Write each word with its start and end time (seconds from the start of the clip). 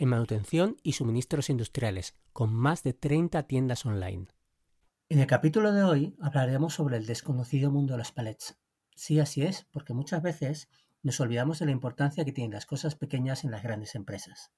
en 0.00 0.08
manutención 0.08 0.78
y 0.82 0.92
suministros 0.92 1.50
industriales, 1.50 2.14
con 2.32 2.54
más 2.54 2.82
de 2.82 2.94
30 2.94 3.42
tiendas 3.42 3.84
online. 3.84 4.28
En 5.10 5.18
el 5.18 5.26
capítulo 5.26 5.74
de 5.74 5.82
hoy 5.82 6.16
hablaremos 6.22 6.72
sobre 6.72 6.96
el 6.96 7.04
desconocido 7.04 7.70
mundo 7.70 7.92
de 7.92 7.98
los 7.98 8.10
palets. 8.10 8.58
Sí, 8.96 9.20
así 9.20 9.42
es, 9.42 9.66
porque 9.70 9.92
muchas 9.92 10.22
veces 10.22 10.70
nos 11.02 11.20
olvidamos 11.20 11.58
de 11.58 11.66
la 11.66 11.72
importancia 11.72 12.24
que 12.24 12.32
tienen 12.32 12.54
las 12.54 12.64
cosas 12.64 12.94
pequeñas 12.94 13.44
en 13.44 13.50
las 13.50 13.62
grandes 13.62 13.94
empresas. 13.94 14.52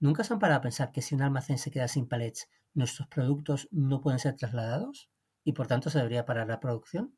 ¿Nunca 0.00 0.24
se 0.24 0.32
han 0.32 0.40
parado 0.40 0.58
a 0.58 0.62
pensar 0.62 0.90
que 0.90 1.02
si 1.02 1.14
un 1.14 1.22
almacén 1.22 1.58
se 1.58 1.70
queda 1.70 1.86
sin 1.86 2.08
palets, 2.08 2.48
nuestros 2.74 3.06
productos 3.06 3.68
no 3.70 4.00
pueden 4.00 4.18
ser 4.18 4.34
trasladados? 4.34 5.08
¿Y 5.44 5.52
por 5.52 5.68
tanto 5.68 5.88
se 5.88 5.98
debería 5.98 6.26
parar 6.26 6.48
la 6.48 6.58
producción? 6.58 7.16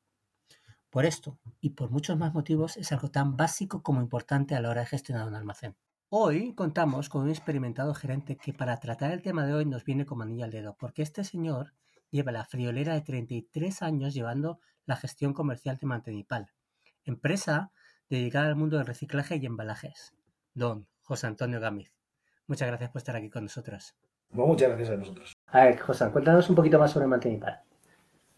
Por 0.91 1.07
esto, 1.07 1.39
y 1.63 1.71
por 1.71 1.91
muchos 1.91 2.19
más 2.19 2.35
motivos, 2.35 2.77
es 2.77 2.93
algo 2.93 3.11
tan 3.11 3.39
básico 3.39 3.83
como 3.83 4.03
importante 4.03 4.55
a 4.55 4.61
la 4.61 4.69
hora 4.69 4.83
de 4.83 4.89
gestionar 4.89 5.27
un 5.27 5.37
almacén. 5.37 5.75
Hoy 6.09 6.55
contamos 6.55 7.09
con 7.09 7.23
un 7.23 7.31
experimentado 7.31 7.93
gerente 7.93 8.37
que 8.37 8.53
para 8.53 8.79
tratar 8.79 9.11
el 9.11 9.23
tema 9.23 9.45
de 9.45 9.55
hoy 9.55 9.67
nos 9.67 9.85
viene 9.85 10.07
como 10.07 10.23
anillo 10.23 10.45
al 10.45 10.53
dedo, 10.53 10.77
porque 10.79 11.03
este 11.03 11.25
señor 11.25 11.73
lleva 12.13 12.31
la 12.31 12.45
friolera 12.45 12.95
de 12.95 13.01
33 13.01 13.83
años 13.83 14.15
llevando 14.15 14.61
la 14.85 14.95
gestión 14.95 15.33
comercial 15.33 15.79
de 15.79 15.87
Mantenipal, 15.89 16.53
empresa 17.05 17.73
dedicada 18.09 18.47
al 18.47 18.55
mundo 18.55 18.77
del 18.77 18.87
reciclaje 18.87 19.35
y 19.35 19.47
embalajes. 19.47 20.15
Don 20.55 20.87
José 21.03 21.27
Antonio 21.27 21.59
Gámez. 21.59 21.93
Muchas 22.47 22.69
gracias 22.69 22.91
por 22.91 23.01
estar 23.01 23.17
aquí 23.17 23.29
con 23.29 23.43
nosotros. 23.43 23.97
muchas 24.31 24.69
gracias 24.69 24.91
a 24.91 24.97
nosotros. 24.99 25.33
A 25.47 25.65
ver, 25.65 25.81
José, 25.81 26.09
cuéntanos 26.13 26.49
un 26.49 26.55
poquito 26.55 26.79
más 26.79 26.93
sobre 26.93 27.09
Mantenipal. 27.09 27.63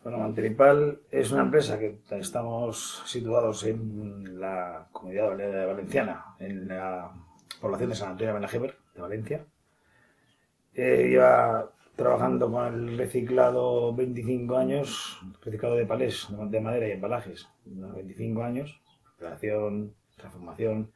Bueno, 0.02 0.20
Mantenipal 0.20 1.02
es 1.10 1.30
una 1.32 1.42
empresa 1.42 1.78
que 1.78 2.00
estamos 2.12 3.02
situados 3.04 3.62
en 3.64 4.40
la 4.40 4.88
comunidad 4.90 5.28
valenciana, 5.66 6.24
en 6.38 6.66
la 6.66 7.12
población 7.60 7.90
de 7.90 7.96
San 7.96 8.10
Antonio 8.10 8.28
de 8.28 8.34
Benajever, 8.34 8.76
de 8.94 9.00
Valencia. 9.00 9.46
Eh, 10.74 11.08
lleva 11.10 11.72
trabajando 11.96 12.50
con 12.50 12.66
el 12.66 12.98
reciclado 12.98 13.92
25 13.94 14.56
años, 14.56 15.18
reciclado 15.42 15.74
de 15.74 15.86
palés, 15.86 16.28
de 16.30 16.60
madera 16.60 16.88
y 16.88 16.92
embalajes, 16.92 17.48
25 17.64 18.42
años, 18.42 18.80
creación, 19.18 19.94
transformación, 20.16 20.92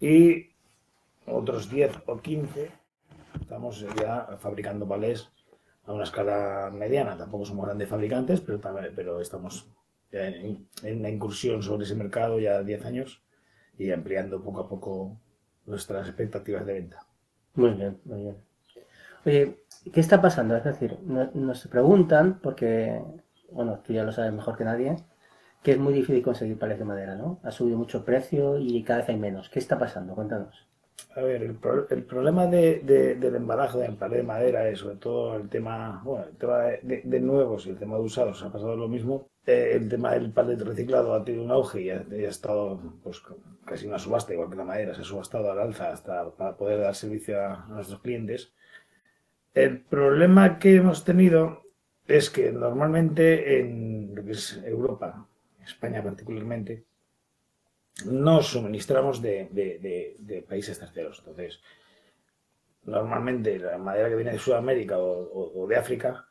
y 0.00 0.50
otros 1.26 1.68
10 1.70 2.02
o 2.06 2.18
15 2.18 2.70
estamos 3.40 3.84
ya 4.00 4.38
fabricando 4.40 4.86
palés 4.86 5.30
a 5.84 5.92
una 5.92 6.04
escala 6.04 6.70
mediana. 6.72 7.16
Tampoco 7.16 7.44
somos 7.44 7.66
grandes 7.66 7.88
fabricantes, 7.88 8.40
pero, 8.40 8.60
pero 8.94 9.20
estamos 9.20 9.68
en, 10.12 10.68
en 10.82 10.98
una 10.98 11.10
incursión 11.10 11.62
sobre 11.62 11.84
ese 11.84 11.94
mercado 11.94 12.38
ya 12.38 12.62
10 12.62 12.84
años 12.84 13.22
y 13.78 13.90
ampliando 13.90 14.42
poco 14.42 14.60
a 14.60 14.68
poco 14.68 15.20
nuestras 15.66 16.08
expectativas 16.08 16.66
de 16.66 16.72
venta. 16.72 17.06
Muy 17.54 17.70
bien, 17.70 17.98
muy 18.04 18.22
bien. 18.22 18.36
Oye, 19.26 19.58
¿qué 19.92 20.00
está 20.00 20.20
pasando? 20.22 20.56
Es 20.56 20.64
decir, 20.64 20.98
nos 21.02 21.66
preguntan, 21.68 22.40
porque, 22.40 23.02
bueno, 23.50 23.80
tú 23.80 23.92
ya 23.92 24.04
lo 24.04 24.12
sabes 24.12 24.32
mejor 24.32 24.56
que 24.56 24.64
nadie, 24.64 24.96
que 25.62 25.72
es 25.72 25.78
muy 25.78 25.92
difícil 25.92 26.22
conseguir 26.22 26.58
palés 26.58 26.78
de 26.78 26.84
madera, 26.84 27.14
¿no? 27.16 27.40
Ha 27.42 27.50
subido 27.50 27.76
mucho 27.76 28.04
precio 28.04 28.58
y 28.58 28.82
cada 28.82 29.00
vez 29.00 29.10
hay 29.10 29.16
menos. 29.16 29.50
¿Qué 29.50 29.58
está 29.58 29.78
pasando? 29.78 30.14
Cuéntanos. 30.14 30.66
A 31.16 31.22
ver, 31.22 31.42
el, 31.42 32.04
problema 32.04 32.46
de, 32.46 32.80
del 33.18 33.34
embalaje 33.34 33.78
del 33.78 33.96
palé 33.96 34.18
de 34.18 34.22
madera 34.22 34.68
es 34.68 34.78
sobre 34.78 34.96
todo 34.96 35.36
el 35.36 35.48
tema, 35.48 36.00
bueno, 36.04 36.26
el 36.26 36.36
tema 36.36 36.58
de, 36.82 37.20
nuevos 37.20 37.66
y 37.66 37.70
el 37.70 37.78
tema 37.78 37.96
de 37.96 38.02
usados 38.02 38.42
ha 38.42 38.52
pasado 38.52 38.76
lo 38.76 38.88
mismo. 38.88 39.28
Eh, 39.50 39.74
el 39.74 39.88
tema 39.88 40.12
del 40.12 40.30
palet 40.30 40.60
reciclado 40.60 41.12
ha 41.12 41.24
tenido 41.24 41.42
un 41.42 41.50
auge 41.50 41.80
y 41.82 41.90
ha, 41.90 42.28
estado 42.28 42.80
pues, 43.02 43.20
casi 43.64 43.88
una 43.88 43.98
subasta, 43.98 44.32
igual 44.32 44.48
que 44.48 44.54
la 44.54 44.64
madera, 44.64 44.94
se 44.94 45.00
ha 45.00 45.04
subastado 45.04 45.50
al 45.50 45.58
alza 45.58 45.90
hasta 45.90 46.30
para 46.30 46.56
poder 46.56 46.78
dar 46.78 46.94
servicio 46.94 47.44
a, 47.44 47.66
nuestros 47.68 48.00
clientes. 48.00 48.52
El 49.52 49.80
problema 49.80 50.60
que 50.60 50.76
hemos 50.76 51.04
tenido 51.04 51.64
es 52.06 52.30
que 52.30 52.52
normalmente 52.52 53.58
en 53.58 54.14
lo 54.14 54.24
que 54.24 54.32
es 54.32 54.62
Europa, 54.64 55.26
España 55.64 56.00
particularmente, 56.00 56.84
no 58.04 58.42
suministramos 58.42 59.20
de, 59.20 60.44
países 60.48 60.78
terceros. 60.78 61.18
Entonces, 61.18 61.60
normalmente 62.84 63.58
la 63.58 63.78
madera 63.78 64.10
que 64.10 64.14
viene 64.14 64.32
de 64.32 64.38
Sudamérica 64.38 64.96
o, 64.96 65.66
de 65.68 65.76
África, 65.76 66.28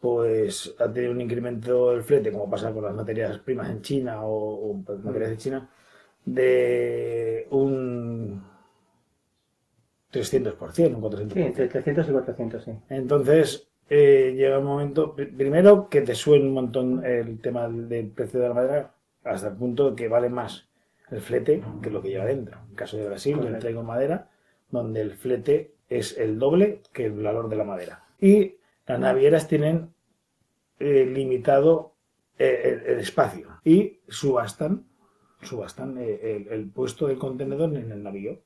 pues 0.00 0.74
ha 0.78 0.92
tenido 0.92 1.12
un 1.12 1.20
incremento 1.20 1.90
del 1.90 2.02
flete, 2.02 2.30
como 2.30 2.48
pasa 2.48 2.72
con 2.72 2.84
las 2.84 2.94
materias 2.94 3.38
primas 3.38 3.70
en 3.70 3.82
China 3.82 4.20
o, 4.22 4.74
materias 5.02 5.30
de 5.30 5.36
China, 5.36 5.70
de 6.24 7.46
un 7.50 8.42
300%, 10.12 10.94
un 10.94 11.02
400%. 11.02 11.32
Sí, 11.32 11.40
entre 11.40 11.68
300 11.68 12.08
y 12.08 12.12
400, 12.12 12.64
sí. 12.64 12.72
Entonces, 12.90 13.68
eh, 13.90 14.34
llega 14.36 14.58
un 14.58 14.66
momento, 14.66 15.14
primero, 15.14 15.88
que 15.88 16.02
te 16.02 16.14
suena 16.14 16.44
un 16.44 16.54
montón 16.54 17.04
el 17.04 17.40
tema 17.40 17.68
del 17.68 18.08
precio 18.10 18.40
de 18.40 18.48
la 18.48 18.54
madera, 18.54 18.94
hasta 19.24 19.48
el 19.48 19.56
punto 19.56 19.94
que 19.96 20.08
vale 20.08 20.28
más 20.28 20.68
el 21.10 21.20
flete 21.20 21.62
que 21.82 21.90
lo 21.90 22.02
que 22.02 22.10
lleva 22.10 22.26
dentro. 22.26 22.58
En 22.68 22.74
caso 22.74 22.96
de 22.96 23.06
Brasil, 23.06 23.38
yo 23.42 23.58
traigo 23.58 23.82
madera 23.82 24.28
donde 24.70 25.00
el 25.00 25.12
flete 25.12 25.72
es 25.88 26.18
el 26.18 26.38
doble 26.38 26.82
que 26.92 27.06
el 27.06 27.12
valor 27.12 27.48
de 27.48 27.56
la 27.56 27.64
madera. 27.64 28.04
Y 28.20 28.57
las 28.88 28.98
navieras 28.98 29.46
tienen 29.46 29.94
eh, 30.80 31.06
limitado 31.06 31.94
eh, 32.38 32.80
el, 32.86 32.98
espacio 32.98 33.60
y 33.64 34.00
subastan, 34.08 34.86
subastan 35.42 35.96
eh, 35.98 36.46
el, 36.50 36.70
puesto 36.70 37.06
del 37.06 37.18
contenedor 37.18 37.76
en 37.76 37.92
el 37.92 38.02
navío. 38.02 38.40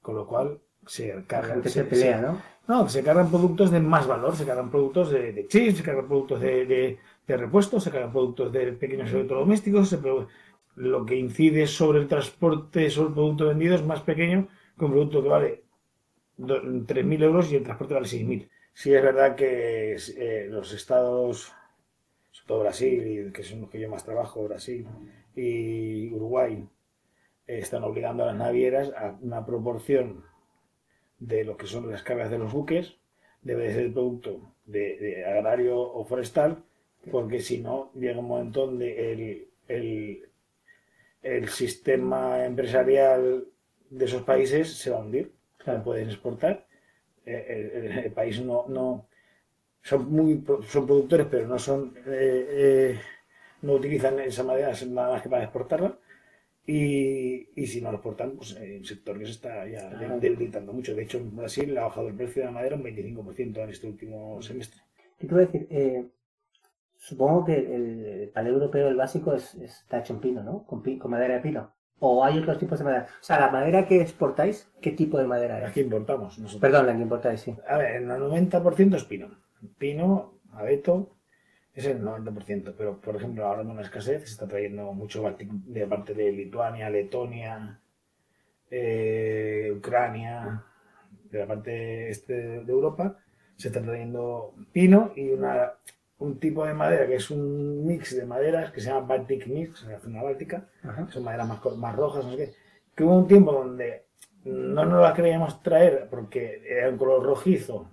Con 0.00 0.14
lo 0.14 0.26
cual 0.26 0.60
se 0.86 1.24
cargan. 1.26 1.64
se, 1.68 1.82
pelea, 1.82 2.20
¿no? 2.20 2.42
No, 2.68 2.88
se 2.88 3.02
cargan 3.02 3.28
productos 3.28 3.72
de 3.72 3.80
más 3.80 4.06
valor, 4.06 4.36
se 4.36 4.46
cargan 4.46 4.70
productos 4.70 5.10
de, 5.10 5.32
de 5.32 5.48
chips, 5.48 5.78
se 5.78 5.82
cargan 5.82 6.06
productos 6.06 6.40
de, 6.40 6.64
de, 6.64 6.98
de 7.26 7.36
repuestos, 7.36 7.82
se 7.82 7.90
cargan 7.90 8.12
productos 8.12 8.52
de 8.52 8.72
pequeños 8.72 9.12
electrodomésticos, 9.12 9.88
se, 9.88 9.98
lo 10.76 11.06
que 11.06 11.16
incide 11.16 11.66
sobre 11.66 11.98
el 12.00 12.06
transporte, 12.06 12.88
sobre 12.90 13.08
el 13.08 13.14
producto 13.14 13.46
vendido 13.46 13.74
es 13.74 13.84
más 13.84 14.00
pequeño 14.02 14.48
que 14.78 14.84
un 14.84 14.92
producto 14.92 15.22
que 15.22 15.28
vale 15.28 15.64
3.000 16.38 17.22
euros 17.22 17.50
y 17.50 17.56
el 17.56 17.64
transporte 17.64 17.94
vale 17.94 18.06
6.000. 18.06 18.48
Sí 18.76 18.92
es 18.92 19.02
verdad 19.02 19.36
que 19.36 19.94
eh, 19.94 20.48
los 20.50 20.74
estados, 20.74 21.50
sobre 22.30 22.46
todo 22.46 22.60
Brasil, 22.60 23.32
que 23.32 23.42
son 23.42 23.62
los 23.62 23.70
que 23.70 23.80
yo 23.80 23.88
más 23.88 24.04
trabajo, 24.04 24.44
Brasil 24.44 24.86
y 25.34 26.12
Uruguay, 26.12 26.68
están 27.46 27.84
obligando 27.84 28.24
a 28.24 28.26
las 28.26 28.36
navieras 28.36 28.92
a 28.94 29.16
una 29.22 29.46
proporción 29.46 30.26
de 31.18 31.44
lo 31.44 31.56
que 31.56 31.66
son 31.66 31.90
las 31.90 32.02
cargas 32.02 32.30
de 32.30 32.36
los 32.36 32.52
buques, 32.52 32.98
debe 33.40 33.72
ser 33.72 33.84
el 33.84 33.94
producto 33.94 34.52
de, 34.66 35.24
agrario 35.24 35.80
o 35.80 36.04
forestal, 36.04 36.62
porque 37.10 37.40
si 37.40 37.62
no, 37.62 37.90
llega 37.94 38.20
un 38.20 38.28
momento 38.28 38.66
donde 38.66 39.12
el, 39.12 39.48
el, 39.68 40.28
el 41.22 41.48
sistema 41.48 42.44
empresarial 42.44 43.46
de 43.88 44.04
esos 44.04 44.20
países 44.20 44.70
se 44.76 44.90
va 44.90 44.98
a 44.98 45.00
hundir. 45.00 45.32
No 45.64 45.82
pueden 45.82 46.10
exportar. 46.10 46.66
Eh, 47.26 48.02
el, 48.06 48.12
país 48.12 48.40
no, 48.40 48.66
no 48.68 49.08
son 49.82 50.10
muy 50.10 50.44
son 50.68 50.86
productores, 50.86 51.26
pero 51.30 51.46
no 51.48 51.58
son 51.58 51.94
eh, 52.06 52.46
eh, 52.50 53.00
no 53.62 53.74
utilizan 53.74 54.20
esa 54.20 54.44
madera 54.44 54.72
nada 54.88 55.12
más 55.12 55.22
que 55.22 55.28
para 55.28 55.44
exportarla. 55.44 55.98
Y, 56.68 57.48
y, 57.54 57.66
si 57.68 57.80
no 57.80 57.92
lo 57.92 57.98
exportan, 57.98 58.32
pues 58.32 58.56
el 58.56 58.84
sector 58.84 59.16
que 59.18 59.26
se 59.26 59.32
está 59.32 59.68
ya 59.68 59.88
debilitando 60.18 60.72
mucho. 60.72 60.96
De 60.96 61.02
hecho, 61.04 61.18
en 61.18 61.36
Brasil 61.36 61.76
ha 61.78 61.84
bajado 61.84 62.08
el 62.08 62.14
precio 62.14 62.42
de 62.42 62.46
la 62.46 62.52
madera 62.52 62.74
un 62.74 62.82
25% 62.82 63.62
en 63.62 63.70
este 63.70 63.86
último 63.86 64.42
semestre. 64.42 64.80
¿Qué 65.16 65.28
te 65.28 65.34
voy 65.34 65.44
a 65.44 65.46
decir? 65.46 66.10
Supongo 66.98 67.44
que 67.44 67.56
el 67.56 68.30
palé 68.30 68.50
europeo, 68.50 68.88
el 68.88 68.96
básico, 68.96 69.32
es, 69.32 69.54
está 69.54 70.00
hecho 70.00 70.14
en 70.14 70.20
pino, 70.20 70.42
¿no? 70.42 70.64
Con, 70.64 70.82
con, 70.98 71.10
madera 71.10 71.34
de 71.34 71.40
pino. 71.40 71.72
¿O 71.98 72.24
hay 72.24 72.38
otros 72.38 72.58
tipos 72.58 72.78
de 72.78 72.84
madera? 72.84 73.06
O 73.20 73.24
sea, 73.24 73.40
la 73.40 73.50
madera 73.50 73.86
que 73.86 74.00
exportáis, 74.00 74.70
¿qué 74.82 74.92
tipo 74.92 75.18
de 75.18 75.26
madera 75.26 75.58
es? 75.58 75.62
La 75.64 75.72
que 75.72 75.80
importamos 75.80 76.38
nosotros. 76.38 76.60
Perdón, 76.60 76.86
la 76.86 76.94
que 76.94 77.02
importáis, 77.02 77.40
sí. 77.40 77.56
A 77.68 77.78
ver, 77.78 77.96
el 77.96 78.06
90% 78.06 78.96
es 78.96 79.04
pino. 79.04 79.30
Pino, 79.78 80.34
abeto, 80.52 81.16
es 81.72 81.86
el 81.86 82.02
90%. 82.02 82.74
Pero, 82.76 83.00
por 83.00 83.16
ejemplo, 83.16 83.46
ahora 83.46 83.62
en 83.62 83.70
una 83.70 83.82
escasez 83.82 84.22
se 84.22 84.32
está 84.32 84.46
trayendo 84.46 84.92
mucho 84.92 85.22
de 85.38 85.86
parte 85.86 86.12
de 86.12 86.32
Lituania, 86.32 86.90
Letonia, 86.90 87.80
eh, 88.70 89.72
Ucrania, 89.76 90.64
de 91.30 91.38
la 91.38 91.46
parte 91.46 92.10
este 92.10 92.34
de 92.60 92.72
Europa, 92.72 93.18
se 93.56 93.68
está 93.68 93.82
trayendo 93.82 94.54
pino 94.72 95.12
y 95.16 95.30
una, 95.30 95.72
un 96.18 96.38
tipo 96.38 96.64
de 96.64 96.74
madera 96.74 97.06
que 97.06 97.16
es 97.16 97.30
un 97.30 97.86
mix 97.86 98.16
de 98.16 98.24
maderas 98.24 98.72
que 98.72 98.80
se 98.80 98.88
llama 98.88 99.06
Baltic 99.06 99.46
Mix, 99.46 99.82
en 99.84 99.92
la 99.92 100.00
zona 100.00 100.22
báltica, 100.22 100.68
Ajá. 100.82 101.08
son 101.10 101.24
maderas 101.24 101.48
más, 101.48 101.76
más 101.76 101.94
rojas, 101.94 102.24
no 102.24 102.30
sé 102.32 102.36
qué, 102.36 102.54
que 102.94 103.04
hubo 103.04 103.18
un 103.18 103.28
tiempo 103.28 103.52
donde 103.52 104.06
no 104.44 104.84
nos 104.84 105.02
las 105.02 105.14
queríamos 105.14 105.62
traer 105.62 106.06
porque 106.10 106.62
era 106.66 106.88
un 106.88 106.96
color 106.96 107.22
rojizo 107.22 107.90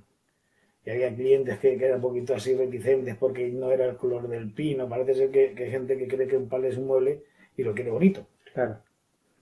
y 0.86 0.90
había 0.90 1.14
clientes 1.14 1.60
que, 1.60 1.78
que 1.78 1.86
eran 1.86 1.98
un 1.98 2.02
poquito 2.02 2.36
así 2.36 2.56
reticentes 2.56 3.16
porque 3.16 3.50
no 3.50 3.72
era 3.72 3.86
el 3.86 3.96
color 3.96 4.28
del 4.28 4.52
pino. 4.52 4.88
Parece 4.90 5.14
ser 5.16 5.32
que, 5.32 5.54
que 5.54 5.64
hay 5.64 5.72
gente 5.72 5.98
que 5.98 6.08
cree 6.08 6.28
que 6.28 6.36
un 6.36 6.50
palo 6.50 6.68
es 6.68 6.78
un 6.78 6.88
mueble 6.88 7.24
y 7.56 7.64
lo 7.64 7.74
quiere 7.74 7.90
bonito. 7.90 8.28
Claro. 8.54 8.80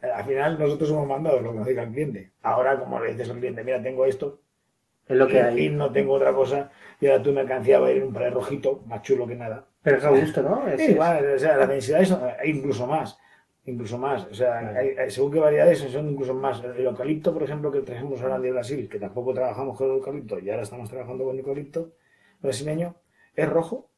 Al 0.00 0.24
final 0.24 0.58
nosotros 0.58 0.90
hemos 0.90 1.06
mandado 1.06 1.40
lo 1.40 1.52
que 1.52 1.58
nos 1.58 1.66
diga 1.66 1.82
el 1.82 1.92
cliente. 1.92 2.32
Ahora, 2.42 2.78
como 2.78 3.00
le 3.00 3.10
dices 3.12 3.28
al 3.28 3.38
cliente, 3.38 3.64
mira, 3.64 3.82
tengo 3.82 4.06
esto 4.06 4.41
Es 5.12 5.18
lo 5.18 5.26
que 5.28 5.40
hay. 5.40 5.68
no 5.70 5.92
tengo 5.92 6.12
otra 6.14 6.32
cosa, 6.32 6.70
y 7.00 7.06
ahora 7.06 7.22
tu 7.22 7.32
mercancía 7.32 7.78
va 7.80 7.88
a 7.88 7.90
ir 7.90 7.98
en 7.98 8.04
un 8.08 8.12
pared 8.12 8.32
rojito, 8.32 8.82
más 8.86 9.02
chulo 9.02 9.26
que 9.26 9.34
nada. 9.34 9.66
Pero 9.82 9.98
es 9.98 10.04
a 10.04 10.10
gusto, 10.10 10.42
¿no? 10.42 10.66
Es- 10.68 10.78
Sí, 10.80 10.86
es- 10.86 10.90
igual, 10.92 11.34
o 11.34 11.38
sea, 11.38 11.56
la 11.56 11.66
densidad 11.66 12.00
es 12.02 12.14
incluso 12.44 12.86
más. 12.86 13.18
Incluso 13.64 13.96
más. 13.96 14.24
O 14.26 14.34
sea, 14.34 14.58
Claro. 14.60 14.78
hay- 14.98 15.10
según 15.10 15.30
qué 15.32 15.38
variedades 15.38 15.78
son 15.78 16.08
incluso 16.10 16.34
más. 16.34 16.62
El 16.64 16.84
eucalipto, 16.84 17.32
por 17.32 17.44
ejemplo, 17.44 17.70
que 17.70 17.80
trajimos 17.82 18.20
ahora 18.20 18.38
de 18.40 18.50
Brasil, 18.50 18.88
que 18.88 18.98
tampoco 18.98 19.32
trabajamos 19.34 19.76
con 19.78 19.86
el 19.88 19.94
eucalipto 19.98 20.38
y 20.40 20.50
ahora 20.50 20.62
estamos 20.62 20.88
trabajando 20.90 21.24
con 21.24 21.38
eucalipto 21.38 21.92
brasileño, 22.40 22.96
es 23.36 23.48
rojo 23.48 23.88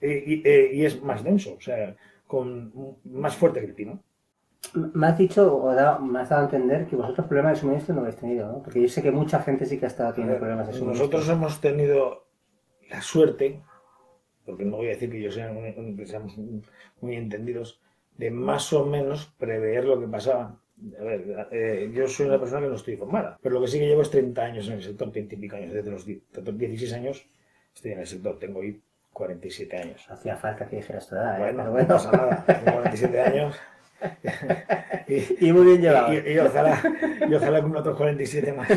y, 0.00 0.06
y- 0.34 0.42
eh, 0.44 0.70
y 0.72 0.84
es 0.84 1.02
más 1.02 1.24
denso, 1.24 1.54
o 1.58 1.60
sea, 1.60 1.96
con 2.28 2.72
más 3.06 3.34
fuerte 3.36 3.58
que 3.60 3.66
el 3.66 3.74
pino. 3.74 4.00
Me 4.74 5.06
has 5.06 5.16
dicho, 5.16 5.56
o 5.56 5.72
da- 5.74 5.98
me 5.98 6.18
has 6.20 6.28
dado 6.28 6.42
a 6.42 6.44
entender 6.44 6.86
que 6.86 6.96
vosotros 6.96 7.26
problemas 7.26 7.54
de 7.54 7.60
suministro 7.60 7.94
no 7.94 8.00
habéis 8.02 8.16
tenido, 8.16 8.50
¿no? 8.52 8.62
Porque 8.62 8.82
yo 8.82 8.88
sé 8.88 9.02
que 9.02 9.10
mucha 9.10 9.40
gente 9.42 9.64
sí 9.66 9.78
que 9.78 9.86
ha 9.86 9.88
estado 9.88 10.12
teniendo 10.12 10.38
problemas 10.38 10.66
de 10.66 10.72
suministro. 10.74 11.06
Nosotros 11.06 11.28
hemos 11.28 11.60
tenido 11.60 12.26
la 12.90 13.00
suerte, 13.00 13.62
porque 14.44 14.64
no 14.64 14.76
voy 14.78 14.86
a 14.86 14.90
decir 14.90 15.10
que 15.10 15.22
yo 15.22 15.30
sea 15.30 15.50
un- 15.50 15.96
que 15.96 16.06
seamos 16.06 16.36
muy 17.00 17.16
entendidos, 17.16 17.80
de 18.16 18.30
más 18.30 18.72
o 18.72 18.84
menos 18.84 19.26
prever 19.38 19.84
lo 19.84 19.98
que 20.00 20.08
pasaba. 20.08 20.60
A 21.00 21.02
ver, 21.02 21.48
eh, 21.50 21.90
yo 21.94 22.06
soy 22.06 22.26
una 22.26 22.38
persona 22.38 22.62
que 22.62 22.68
no 22.68 22.74
estoy 22.76 22.96
formada, 22.96 23.38
pero 23.42 23.54
lo 23.56 23.60
que 23.62 23.68
sí 23.68 23.78
que 23.78 23.86
llevo 23.86 24.02
es 24.02 24.10
30 24.10 24.42
años 24.44 24.66
en 24.68 24.74
el 24.74 24.82
sector, 24.82 25.10
20 25.10 25.34
y 25.34 25.38
pico 25.38 25.56
años, 25.56 25.72
desde 25.72 25.90
los 25.90 26.04
10 26.04 26.22
16 26.58 26.92
años 26.92 27.26
estoy 27.74 27.92
en 27.92 28.00
el 28.00 28.06
sector, 28.06 28.38
tengo 28.38 28.58
hoy 28.60 28.80
47 29.12 29.76
años. 29.76 30.04
Hacía 30.10 30.36
falta 30.36 30.68
que 30.68 30.76
dijeras 30.76 31.08
tu 31.08 31.14
edad, 31.16 31.36
¿eh? 31.36 31.38
Bueno, 31.52 31.56
Pero 31.58 31.64
no 31.64 31.72
bueno. 31.72 31.88
pasa 31.88 32.12
nada, 32.12 32.44
tengo 32.46 32.72
47 32.72 33.20
años. 33.22 33.56
Y, 35.08 35.36
Y 35.48 35.52
muy 35.52 35.64
bien 35.66 35.80
llevado. 35.82 36.12
y, 36.12 36.18
y 36.32 36.38
ojalá, 36.38 36.80
y 37.28 37.34
ojalá 37.34 37.62
con 37.62 37.76
otros 37.76 37.96
47 37.96 38.52
más. 38.52 38.68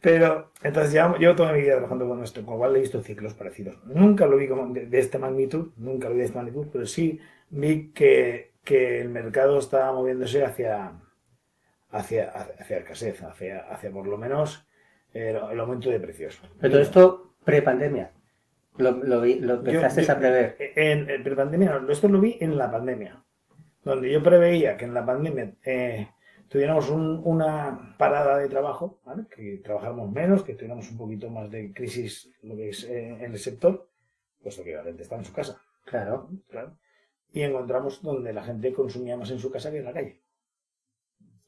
Pero, 0.00 0.52
entonces, 0.62 0.92
llevo, 0.92 1.16
llevo 1.16 1.34
toda 1.34 1.52
mi 1.52 1.60
vida 1.62 1.72
trabajando 1.74 2.06
con 2.08 2.22
esto, 2.22 2.44
con 2.44 2.54
lo 2.54 2.58
cual 2.58 2.76
he 2.76 2.80
visto 2.80 3.02
ciclos 3.02 3.34
parecidos. 3.34 3.78
Nunca 3.86 4.26
lo 4.26 4.36
vi 4.36 4.46
como 4.48 4.72
de, 4.72 4.86
de 4.86 4.98
esta 4.98 5.18
magnitud, 5.18 5.72
nunca 5.76 6.08
lo 6.08 6.14
vi 6.14 6.20
de 6.20 6.26
esta 6.26 6.38
magnitud, 6.42 6.66
pero 6.72 6.86
sí 6.86 7.18
vi 7.50 7.90
que, 7.92 8.52
que 8.62 9.00
el 9.00 9.08
mercado 9.08 9.58
estaba 9.58 9.92
moviéndose 9.92 10.44
hacia, 10.44 10.92
hacia, 11.90 12.30
hacia 12.30 12.78
escasez, 12.78 13.22
hacia, 13.22 13.60
hacia 13.70 13.90
por 13.90 14.06
lo 14.06 14.16
menos 14.18 14.66
el, 15.12 15.36
el 15.36 15.60
aumento 15.60 15.90
de 15.90 15.98
precios. 15.98 16.40
Pero 16.60 16.72
todo 16.72 16.82
esto 16.82 17.34
pre-pandemia. 17.44 18.12
Lo, 18.78 18.90
lo, 18.92 19.22
vi- 19.22 19.40
lo 19.40 19.54
Yo- 19.64 19.70
empezaste 19.70 20.02
yo- 20.04 20.12
a 20.12 20.18
prever. 20.18 20.56
En, 20.76 21.08
en 21.08 21.22
prepandemia, 21.24 21.78
no, 21.78 21.90
esto 21.90 22.08
lo 22.08 22.20
vi 22.20 22.36
en 22.40 22.58
la 22.58 22.70
pandemia, 22.70 23.24
donde 23.86 24.10
yo 24.12 24.20
preveía 24.22 24.76
que 24.76 24.84
en 24.84 24.94
la 24.94 25.04
pandemia 25.06 25.54
eh, 25.64 26.08
tuviéramos 26.48 26.90
un- 26.90 27.20
una 27.24 27.94
parada 27.98 28.36
de 28.38 28.48
trabajo, 28.48 29.00
¿vale? 29.04 29.26
que 29.34 29.58
trabajáramos 29.58 30.10
menos, 30.10 30.42
que 30.42 30.54
tuviéramos 30.54 30.90
un 30.90 30.98
poquito 30.98 31.30
más 31.30 31.50
de 31.50 31.72
crisis 31.72 32.30
lo 32.42 32.56
que 32.56 32.70
es, 32.70 32.84
eh, 32.84 33.08
en 33.24 33.32
el 33.32 33.38
sector, 33.38 33.88
puesto 34.42 34.62
que 34.64 34.74
la 34.74 34.82
gente 34.84 35.02
está 35.02 35.16
en 35.16 35.24
su 35.24 35.32
casa. 35.32 35.60
Claro. 35.84 36.28
Claro. 36.48 36.76
Y 37.32 37.42
encontramos 37.42 38.02
donde 38.02 38.32
la 38.32 38.42
gente 38.42 38.72
consumía 38.72 39.16
más 39.16 39.30
en 39.30 39.38
su 39.38 39.50
casa 39.50 39.70
que 39.70 39.78
en 39.78 39.84
la 39.84 39.92
calle. 39.92 40.20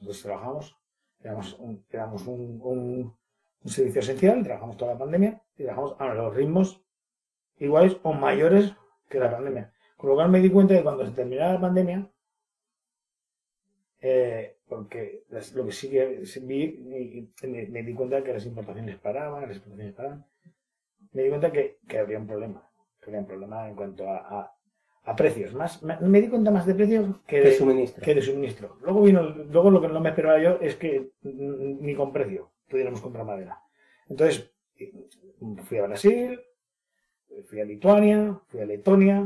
Entonces 0.00 0.23
trabajamos, 0.23 0.76
éramos 1.23 1.55
un, 1.58 1.84
éramos 1.91 2.26
un, 2.26 2.61
un- 2.62 3.17
un 3.64 3.70
servicio 3.70 4.00
esencial, 4.00 4.43
trabajamos 4.44 4.76
toda 4.76 4.93
la 4.93 4.99
pandemia 4.99 5.43
y 5.56 5.64
trabajamos 5.64 5.96
a 5.99 6.14
los 6.14 6.34
ritmos 6.34 6.81
iguales 7.58 7.96
o 8.05 8.12
mayores 8.12 8.73
que 9.08 9.19
la 9.19 9.31
pandemia. 9.31 9.73
Con 9.96 10.11
lo 10.11 10.14
cual 10.17 10.29
me 10.31 10.38
di 10.41 10.50
cuenta 10.50 10.75
de 10.75 10.81
que 10.81 10.84
cuando 10.84 11.05
se 11.05 11.11
terminara 11.12 11.55
la 11.55 11.61
pandemia, 11.61 12.08
eh, 14.00 14.56
porque 14.69 15.25
las- 15.31 15.53
lo 15.55 15.65
que 15.67 15.73
sí 15.73 15.91
que 15.91 16.23
vi, 16.47 16.62
y- 16.65 17.47
me, 17.47 17.67
me 17.67 17.83
di 17.83 17.95
cuenta 17.95 18.23
que 18.23 18.33
las 18.33 18.47
importaciones 18.47 18.97
paraban, 18.99 19.43
las 19.43 19.50
exportaciones 19.53 19.95
paraban, 19.95 20.25
me 21.12 21.23
di 21.23 21.29
cuenta 21.29 21.53
que, 21.53 21.79
que 21.89 21.99
habría 21.99 22.19
un 22.19 22.27
problema, 22.27 22.71
que 23.00 23.06
habría 23.06 23.21
un 23.21 23.27
problema 23.27 23.69
en 23.69 23.75
cuanto 23.77 24.09
a, 24.09 24.17
a- 24.41 24.55
a 25.05 25.17
precios. 25.17 25.55
Más, 25.55 25.83
me, 25.83 25.99
me 26.00 26.21
di 26.21 26.29
cuenta 26.29 26.50
más 26.50 26.67
de 26.67 26.75
precios 26.75 27.06
que 27.27 27.41
de, 27.41 27.53
suministro. 27.53 28.05
que 28.05 28.15
de 28.15 28.23
suministro. 28.23 28.77
Luego 28.83 29.03
vino, 29.03 29.23
luego 29.23 29.71
lo 29.71 29.81
que 29.81 29.89
no 29.89 30.01
me 30.01 30.11
esperaba 30.11 30.39
yo 30.41 30.59
es 30.61 30.77
que 30.77 31.11
ni 31.23 31.94
con 31.94 32.12
precio 32.12 32.53
pudiéramos 32.69 33.01
comprar 33.01 33.25
madera. 33.25 33.59
Entonces, 34.09 34.53
fui 35.65 35.79
a 35.79 35.87
Brasil, 35.87 36.41
fui 37.49 37.61
a 37.61 37.65
Lituania, 37.65 38.39
fui 38.49 38.61
a 38.61 38.67
Letonia, 38.67 39.19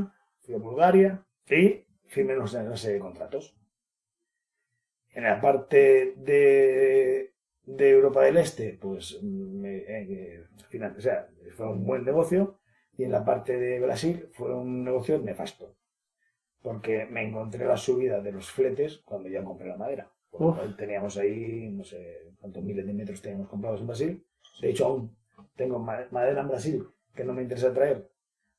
fui 0.42 0.54
a 0.54 0.58
Bulgaria 0.58 1.24
y 1.48 1.84
firmé 2.06 2.34
serie 2.34 2.68
una 2.68 2.76
serie 2.76 2.94
de 2.94 3.00
contratos. 3.00 3.56
En 5.14 5.24
la 5.24 5.40
parte 5.40 6.14
de, 6.16 7.32
de 7.64 7.90
Europa 7.90 8.22
del 8.22 8.38
Este, 8.38 8.78
pues 8.80 9.22
me, 9.22 9.76
eh, 9.78 10.44
final- 10.68 10.94
o 10.96 11.00
sea, 11.00 11.28
fue 11.56 11.68
un 11.68 11.84
buen 11.84 12.04
negocio 12.04 12.58
y 12.96 13.04
en 13.04 13.12
la 13.12 13.24
parte 13.24 13.56
de 13.58 13.80
Brasil 13.80 14.28
fue 14.32 14.54
un 14.54 14.84
negocio 14.84 15.18
nefasto 15.18 15.76
porque 16.62 17.06
me 17.06 17.22
encontré 17.28 17.64
la 17.66 17.76
subida 17.76 18.20
de 18.20 18.32
los 18.32 18.50
fletes 18.50 19.02
cuando 19.04 19.28
ya 19.28 19.42
compré 19.44 19.68
la 19.68 19.76
madera. 19.76 20.10
Por 20.56 20.76
teníamos 20.76 21.18
ahí, 21.18 21.68
no 21.70 21.84
sé 21.84 22.32
cuántos 22.40 22.62
miles 22.62 22.86
de 22.86 22.94
metros 22.94 23.20
teníamos 23.20 23.48
comprados 23.48 23.80
en 23.80 23.86
Brasil. 23.86 24.26
De 24.60 24.70
hecho, 24.70 24.86
aún 24.86 25.16
tengo 25.56 25.78
ma- 25.78 26.06
madera 26.10 26.40
en 26.42 26.48
Brasil 26.48 26.86
que 27.14 27.24
no 27.24 27.34
me 27.34 27.42
interesa 27.42 27.72
traer 27.74 28.08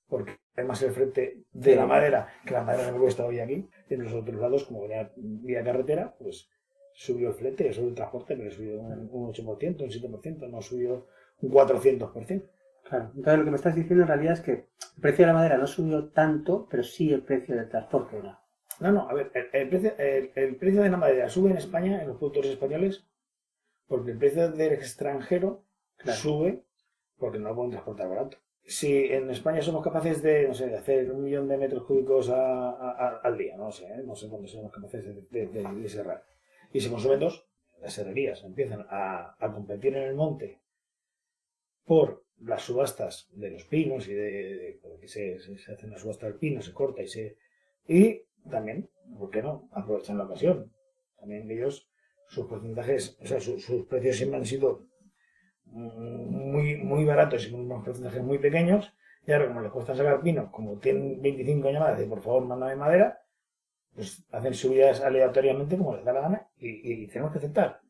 porque 0.08 0.38
además 0.56 0.82
el 0.84 0.92
frente 0.92 1.44
de 1.52 1.76
la 1.76 1.86
madera 1.88 2.28
que 2.46 2.54
la 2.54 2.64
madera 2.64 2.92
me 2.92 3.00
cuesta 3.00 3.26
hoy 3.26 3.40
aquí. 3.40 3.68
En 3.96 4.04
los 4.04 4.14
otros 4.14 4.40
lados, 4.40 4.64
como 4.66 4.82
venía 4.82 5.12
vía 5.16 5.64
carretera, 5.64 6.16
pues 6.18 6.50
subió 6.94 7.30
el 7.30 7.36
flete, 7.36 7.74
subió 7.74 7.90
el 7.90 7.96
transporte, 7.96 8.36
pero 8.36 8.52
subió 8.52 8.80
un, 8.82 9.10
un 9.12 9.34
8%, 9.34 9.82
un 9.84 9.90
7%, 9.90 10.50
no 10.50 10.62
subió 10.62 11.08
un 11.42 11.52
400%. 11.52 12.44
Claro. 12.84 13.12
Entonces 13.16 13.40
lo 13.40 13.46
que 13.46 13.52
me 13.52 13.56
estás 13.58 13.76
diciendo 13.76 14.04
en 14.04 14.08
realidad 14.10 14.34
es 14.34 14.42
que 14.42 14.52
el 14.52 15.02
precio 15.02 15.24
de 15.26 15.28
la 15.32 15.38
madera 15.40 15.58
no 15.58 15.68
subió 15.68 16.10
tanto, 16.10 16.68
pero 16.70 16.84
sí 16.84 17.12
el 17.14 17.22
precio 17.24 17.56
del 17.56 17.70
transporte. 17.70 18.18
¿no? 18.22 18.38
No, 18.80 18.92
no, 18.92 19.10
a 19.10 19.14
ver, 19.14 19.32
el, 19.34 19.48
el 19.54 19.70
precio, 19.70 19.94
el, 19.98 20.32
el 20.36 20.56
precio 20.58 20.82
de 20.84 20.90
la 20.90 20.98
madera 20.98 21.30
sube 21.30 21.52
en 21.52 21.58
España, 21.58 22.02
en 22.02 22.08
los 22.10 22.18
productores 22.18 22.52
españoles, 22.52 23.06
porque 23.88 24.12
el 24.12 24.18
precio 24.18 24.52
del 24.52 24.74
extranjero 24.74 25.64
Claro. 25.98 26.20
sube 26.20 26.64
porque 27.18 27.40
no 27.40 27.50
lo 27.50 27.56
pueden 27.56 27.72
transportar 27.72 28.10
barato. 28.10 28.38
Si 28.66 29.06
en 29.06 29.30
España 29.30 29.62
somos 29.62 29.84
capaces 29.84 30.22
de, 30.24 30.48
no 30.48 30.54
sé, 30.54 30.68
de 30.68 30.78
hacer 30.78 31.12
un 31.12 31.24
millón 31.24 31.48
de 31.48 31.58
metros 31.58 31.84
cúbicos 31.84 32.30
a- 32.30 33.20
al 33.22 33.38
día, 33.38 33.58
no 33.58 33.72
sé, 33.72 33.86
¿eh? 33.88 34.04
no 34.06 34.16
sé 34.16 34.30
cuándo 34.30 34.48
somos 34.48 34.72
capaces 34.72 35.04
de, 35.30 35.48
de- 35.48 35.90
serrar, 35.90 36.24
y 36.72 36.80
se 36.80 36.90
consumen 36.90 37.20
dos, 37.20 37.46
las 37.82 37.98
herrerías 37.98 38.44
empiezan 38.44 38.86
a, 38.90 39.36
a 39.38 39.52
competir 39.54 39.96
en 39.98 40.04
el 40.04 40.16
monte 40.16 40.62
por 41.86 42.24
las 42.40 42.62
subastas 42.64 43.28
de 43.34 43.52
los 43.52 43.66
pinos 43.66 44.08
y 44.08 44.14
de, 44.14 44.80
porque 44.82 45.08
se, 45.08 45.40
se, 45.40 45.58
se 45.58 45.74
hace 45.74 45.86
una 45.86 45.98
subasta 45.98 46.26
del 46.26 46.36
pino, 46.36 46.62
se 46.62 46.74
corta 46.74 47.02
y 47.04 47.08
se 47.08 47.38
y 47.88 48.22
también, 48.50 48.90
¿por 49.18 49.30
qué 49.30 49.42
no? 49.42 49.70
Aprovechan 49.74 50.18
la 50.18 50.24
ocasión. 50.26 50.72
También 51.18 51.50
ellos, 51.52 51.90
sus 52.28 52.46
porcentajes, 52.48 53.18
o 53.22 53.26
sea, 53.26 53.40
su- 53.40 53.60
sus 53.60 53.86
precios 53.88 54.16
siempre 54.18 54.38
han 54.40 54.46
sido 54.46 54.86
muy, 55.74 56.78
muy 56.78 57.06
baratos 57.06 57.46
y 57.48 57.52
con 57.52 57.62
unos 57.62 57.84
porcentajes 57.84 58.22
muy 58.24 58.38
pequeños. 58.40 58.94
Y 59.26 59.32
ahora, 59.32 59.48
como 59.48 59.62
les 59.62 59.72
cuesta 59.72 59.96
sacar 59.96 60.22
pino, 60.22 60.52
como 60.52 60.78
tienen 60.80 61.22
25 61.22 61.70
llamadas 61.72 62.00
de 62.00 62.06
por 62.06 62.22
favor, 62.22 62.46
mándame 62.46 62.76
madera, 62.76 63.22
pues 63.96 64.24
hacen 64.32 64.54
subidas 64.54 65.02
aleatoriamente 65.02 65.78
como 65.78 65.96
les 65.96 66.06
da 66.06 66.14
la 66.14 66.22
gana 66.22 66.48
y, 66.58 67.04
y 67.04 67.08
tenemos 67.08 67.32
que 67.32 67.40
aceptar. 67.40 67.82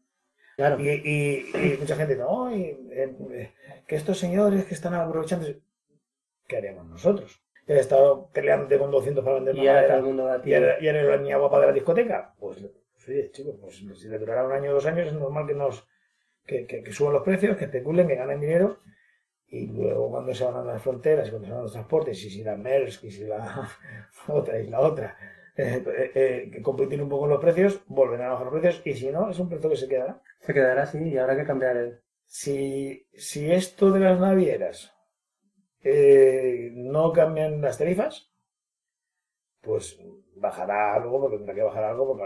Claro. 0.58 0.80
Y, 0.80 0.90
y- 0.90 1.46
y 1.56 1.78
mucha 1.80 1.96
gente 1.96 2.14
dice, 2.16 2.26
"Ay, 2.30 2.78
eh, 2.92 3.52
que 3.88 3.96
estos 3.96 4.20
señores 4.20 4.66
que 4.66 4.76
están 4.76 4.94
aprovechando, 4.94 5.48
¿qué 6.48 6.58
haríamos 6.58 6.86
nosotros? 6.88 7.42
He 7.68 7.80
estado 7.80 8.30
peleándote 8.34 8.78
con 8.78 8.92
200 8.92 9.24
para 9.24 9.36
vender 9.36 9.56
Y 9.56 9.68
ahora 9.68 9.88
todo 9.88 9.98
el 9.98 10.04
mundo. 10.04 10.42
¿Y 10.44 10.54
eres, 10.54 10.82
y 10.82 10.88
eres 10.88 11.06
la 11.06 11.18
niña 11.18 11.38
guapa 11.38 11.60
de 11.62 11.68
la 11.68 11.74
discoteca? 11.74 12.34
Pues 12.38 12.58
sí, 12.98 13.30
chicos, 13.32 13.56
pues 13.60 13.78
si 13.78 14.08
le 14.10 14.20
durará 14.20 14.46
un 14.46 14.52
año 14.52 14.72
o 14.72 14.74
dos 14.76 14.86
años 14.86 15.08
es 15.08 15.14
normal 15.14 15.48
que 15.48 15.54
nos 15.56 15.88
que, 16.48 16.66
que- 16.68 16.84
que 16.84 16.92
suban 16.94 17.14
los 17.14 17.24
precios, 17.24 17.58
que 17.58 17.66
especulen, 17.66 18.08
que 18.08 18.16
ganen 18.16 18.40
dinero 18.42 18.80
y 19.48 19.68
luego 19.68 20.10
cuando 20.12 20.34
se 20.34 20.44
van 20.46 20.56
a 20.56 20.64
las 20.64 20.82
fronteras, 20.82 21.30
cuando 21.30 21.46
se 21.48 21.52
van 21.54 21.60
a 21.62 21.64
los 21.64 21.74
transportes, 21.74 22.24
y 22.26 22.30
si 22.30 22.44
la 22.44 22.56
Maersk, 22.58 23.04
y 23.06 23.12
si 23.12 23.24
la 23.26 23.70
otra 24.28 24.60
y 24.60 24.68
la 24.68 24.80
otra, 24.80 25.18
eh, 25.56 25.84
eh, 25.86 26.12
eh, 26.16 26.50
que 26.52 26.62
competir 26.62 27.02
un 27.02 27.10
poco 27.10 27.26
en 27.26 27.32
los 27.32 27.42
precios, 27.42 27.82
volverán 27.88 28.28
a 28.30 28.34
bajar 28.34 28.48
los 28.52 28.60
precios 28.62 28.82
y 28.86 28.94
si 28.96 29.12
no, 29.12 29.30
es 29.30 29.40
un 29.40 29.50
precio 29.50 29.70
que 29.70 29.76
se 29.78 29.88
quedará. 29.88 30.22
Se 30.40 30.54
quedará 30.54 30.84
así 30.84 30.98
y 31.00 31.18
habrá 31.18 31.36
que 31.38 31.46
cambiar 31.46 31.78
el... 31.78 32.00
Si, 32.26 33.08
si 33.14 33.52
esto 33.52 33.92
de 33.92 34.00
las 34.00 34.20
navieras 34.20 34.94
eh, 35.84 36.72
no 36.74 37.14
cambian 37.14 37.62
las 37.62 37.78
tarifas, 37.78 38.32
pues 39.62 39.86
bajará 40.36 40.94
algo, 40.96 41.20
porque 41.22 41.38
tendrá 41.38 41.56
que 41.56 41.64
bajar 41.70 41.84
algo, 41.86 42.08
porque 42.08 42.24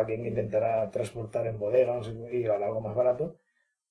alguien 0.00 0.26
intentará 0.26 0.90
transportar 0.90 1.46
en 1.46 1.58
bodega 1.58 1.94
no 1.96 2.02
sé, 2.04 2.12
y 2.32 2.44
algo 2.46 2.80
más 2.80 2.94
barato, 2.94 3.36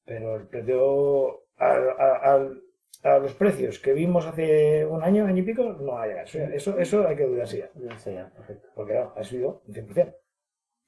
pero 0.07 0.37
el 0.37 0.47
precio 0.47 1.43
a, 1.57 1.67
a- 2.05 2.33
al- 2.33 2.63
a 3.03 3.19
los 3.19 3.33
precios 3.35 3.79
que 3.79 3.93
vimos 3.93 4.25
hace 4.25 4.85
un 4.85 5.03
año, 5.03 5.25
año 5.27 5.43
y 5.43 5.45
pico, 5.45 5.63
no 5.73 5.93
va 5.93 6.03
a 6.03 6.07
llegar. 6.07 6.25
Eso, 6.25 6.39
eso, 6.59 6.79
eso 6.79 7.07
hay 7.07 7.15
que 7.15 7.25
dudar 7.25 7.47
sí, 7.47 7.59
Ya 7.59 8.29
perfecto. 8.37 8.69
porque 8.75 8.95
no, 8.95 9.13
ha 9.15 9.23
subido 9.23 9.61
un 9.67 9.73
100%. 9.75 10.15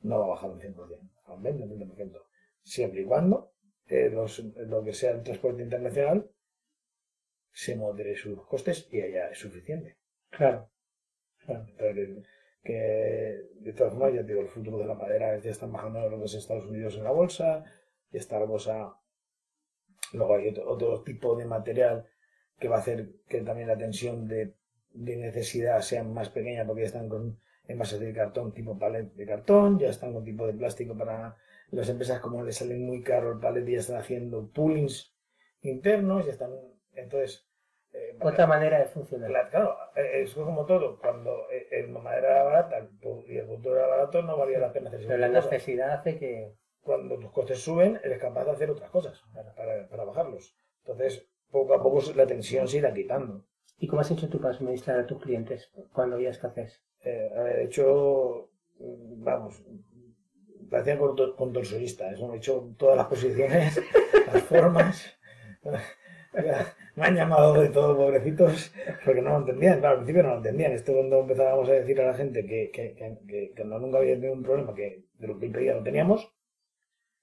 No 0.02 0.20
va 0.20 0.26
a 0.26 0.30
bajar 0.30 0.50
un 0.52 0.60
100%, 0.60 1.12
a 1.26 1.34
un 1.34 1.44
20, 1.44 1.64
un 1.64 1.70
30%. 1.98 2.24
Siempre 2.64 3.02
y 3.02 3.06
cuando 3.06 3.54
eh, 3.88 4.10
los- 4.10 4.40
lo 4.74 4.84
que 4.84 4.94
sea 4.94 5.12
el 5.12 5.24
transporte 5.24 5.62
internacional 5.64 6.30
se 7.52 7.76
modere 7.76 8.16
sus 8.16 8.46
costes 8.48 8.88
y 8.92 9.02
haya 9.02 9.34
suficiente. 9.36 9.98
Claro. 10.30 10.70
Claro, 11.46 11.66
entonces, 11.68 12.26
que 12.64 12.74
de 13.66 13.74
todas 13.74 13.94
formas, 13.94 14.14
ya 14.14 14.22
te 14.22 14.28
digo, 14.34 14.42
el 14.42 14.50
futuro 14.50 14.78
de 14.80 14.86
la 14.86 14.94
madera 14.94 15.38
ya 15.40 15.52
están 15.52 15.72
bajando 15.72 16.10
los 16.10 16.32
de 16.34 16.40
Estados 16.40 16.66
Unidos 16.66 16.96
en 16.98 17.04
la 17.06 17.12
bolsa, 17.12 17.64
ya 18.12 18.20
está 18.20 18.40
la 18.40 18.46
cosa. 18.48 18.96
Luego 20.14 20.36
hay 20.36 20.50
otro, 20.50 20.70
otro 20.70 21.04
tipo 21.04 21.36
de 21.36 21.46
material 21.46 22.06
que 22.60 22.68
va 22.68 22.78
a 22.78 22.80
hacer 22.80 23.10
que 23.28 23.42
también 23.42 23.68
la 23.68 23.78
tensión 23.78 24.28
de, 24.28 24.56
de 24.92 25.16
necesidad 25.18 25.82
sea 25.82 26.04
más 26.04 26.30
pequeña 26.30 26.66
porque 26.66 26.82
ya 26.82 26.88
están 26.88 27.10
con 27.10 27.40
envases 27.68 28.00
de 28.00 28.14
cartón 28.14 28.54
tipo 28.54 28.78
palet 28.80 29.14
de 29.14 29.26
cartón, 29.26 29.78
ya 29.80 29.90
están 29.90 30.14
con 30.14 30.24
tipo 30.24 30.48
de 30.48 30.54
plástico 30.54 30.98
para 30.98 31.38
las 31.72 31.88
empresas 31.90 32.20
como 32.20 32.44
les 32.44 32.58
salen 32.58 32.86
muy 32.86 33.04
caro 33.04 33.34
el 33.34 33.40
palet 33.40 33.66
ya 33.68 33.80
están 33.80 33.98
haciendo 33.98 34.50
poolings 34.52 35.16
internos, 35.62 36.26
ya 36.26 36.32
están, 36.32 36.52
entonces... 36.96 37.48
eh, 37.94 38.18
Otra 38.22 38.48
manera 38.48 38.80
de 38.80 38.86
funcionar. 38.86 39.30
Claro, 39.30 39.50
claro, 39.50 39.78
eh, 39.96 40.24
es 40.24 40.34
como 40.34 40.66
todo. 40.66 41.00
Cuando 41.00 41.50
eh, 41.52 41.68
el 41.72 41.90
madera 41.90 42.30
era 42.32 42.44
barata 42.44 42.90
y 43.28 43.38
el 43.38 43.46
producto 43.46 43.76
era 43.76 43.88
barato, 43.88 44.22
no 44.22 44.38
valía 44.38 44.60
la 44.60 44.72
pena 44.74 44.90
hacer 44.90 45.06
Pero 45.06 45.18
la 45.18 45.28
necesidad 45.28 45.92
hace 45.92 46.18
que... 46.18 46.56
Cuando 46.82 47.18
tus 47.20 47.32
costes 47.32 47.60
suben, 47.60 48.00
eres 48.04 48.20
capaz 48.20 48.46
de 48.46 48.52
hacer 48.52 48.70
otras 48.72 48.90
cosas 48.90 49.22
para, 49.34 49.54
para- 49.54 49.88
para 49.88 50.04
bajarlos. 50.06 50.56
Entonces, 50.84 51.28
poco 51.52 51.74
a 51.74 51.82
poco 51.84 52.02
la 52.16 52.26
tensión 52.28 52.68
se 52.68 52.78
irá 52.78 52.94
quitando. 52.94 53.46
¿Y 53.80 53.88
cómo 53.88 54.02
has 54.02 54.12
hecho 54.12 54.30
tú 54.30 54.40
para 54.42 54.54
suministrar 54.54 55.00
a 55.00 55.06
tus 55.08 55.22
clientes 55.22 55.72
cuando 55.94 56.16
había 56.16 56.30
escasez? 56.32 56.82
Eh, 57.04 57.32
a 57.38 57.42
ver, 57.44 57.60
he 57.60 57.64
hecho, 57.66 58.50
mm, 58.80 59.24
vamos, 59.24 59.62
parecía 60.70 60.98
contor- 61.00 61.36
contorsionista. 61.36 62.12
Eso, 62.12 62.34
he 62.34 62.38
hecho 62.38 62.74
todas 62.78 62.98
las 62.98 63.08
posiciones, 63.08 63.80
las 64.34 64.44
formas. 64.44 65.14
Me 66.96 67.06
han 67.06 67.16
llamado 67.16 67.54
de 67.54 67.70
todo, 67.70 67.96
pobrecitos, 67.98 68.72
porque 69.06 69.22
no 69.22 69.32
lo 69.32 69.38
entendían. 69.40 69.80
Claro, 69.80 69.94
al 70.00 70.04
principio 70.04 70.24
no 70.24 70.30
lo 70.30 70.38
entendían. 70.38 70.72
Esto 70.74 70.94
cuando 70.94 71.20
empezábamos 71.22 71.70
a 71.70 71.74
decir 71.74 72.00
a 72.02 72.08
la 72.08 72.14
gente 72.14 72.46
que, 72.46 72.70
que, 72.72 72.96
que, 73.28 73.52
que- 73.56 73.64
no, 73.64 73.80
nunca 73.80 73.98
había 74.00 74.16
tenido 74.16 74.34
un 74.34 74.44
problema, 74.44 74.74
que 74.76 75.06
de 75.18 75.28
lo 75.28 75.40
que 75.40 75.46
impedía 75.48 75.74
no 75.76 75.84
teníamos, 75.84 76.32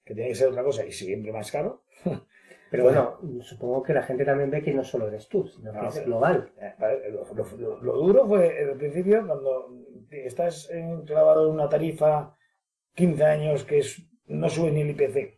que 0.07 0.13
tenía 0.15 0.29
que 0.29 0.35
ser 0.35 0.47
otra 0.47 0.63
cosa 0.63 0.85
y 0.85 0.91
siempre 0.91 1.31
más 1.33 1.51
caro. 1.51 1.83
Pero 2.71 2.83
bueno, 2.83 3.17
supongo 3.41 3.81
que 3.81 3.93
la 3.93 4.03
gente 4.03 4.25
también 4.25 4.51
ve 4.51 4.61
que 4.61 4.73
no 4.73 4.83
solo 4.83 5.07
eres 5.07 5.29
tú, 5.29 5.47
sino 5.47 5.71
que 5.71 5.77
No, 5.77 5.87
es 5.87 5.93
pero- 5.95 6.05
global. 6.07 6.51
Eh, 6.59 7.11
Lo, 7.11 7.23
lo- 7.33 7.57
lo- 7.57 7.81
lo 7.81 7.93
duro 7.93 8.25
fue 8.27 8.59
al 8.71 8.77
principio 8.77 9.25
cuando 9.25 9.69
estás 10.11 10.69
enclavado 10.69 11.47
en 11.47 11.53
una 11.53 11.69
tarifa 11.69 12.35
15 12.95 13.23
años 13.23 13.63
que 13.63 13.79
es, 13.79 14.05
no 14.25 14.49
sube 14.49 14.71
ni 14.71 14.81
el 14.81 14.89
IPC. 14.89 15.37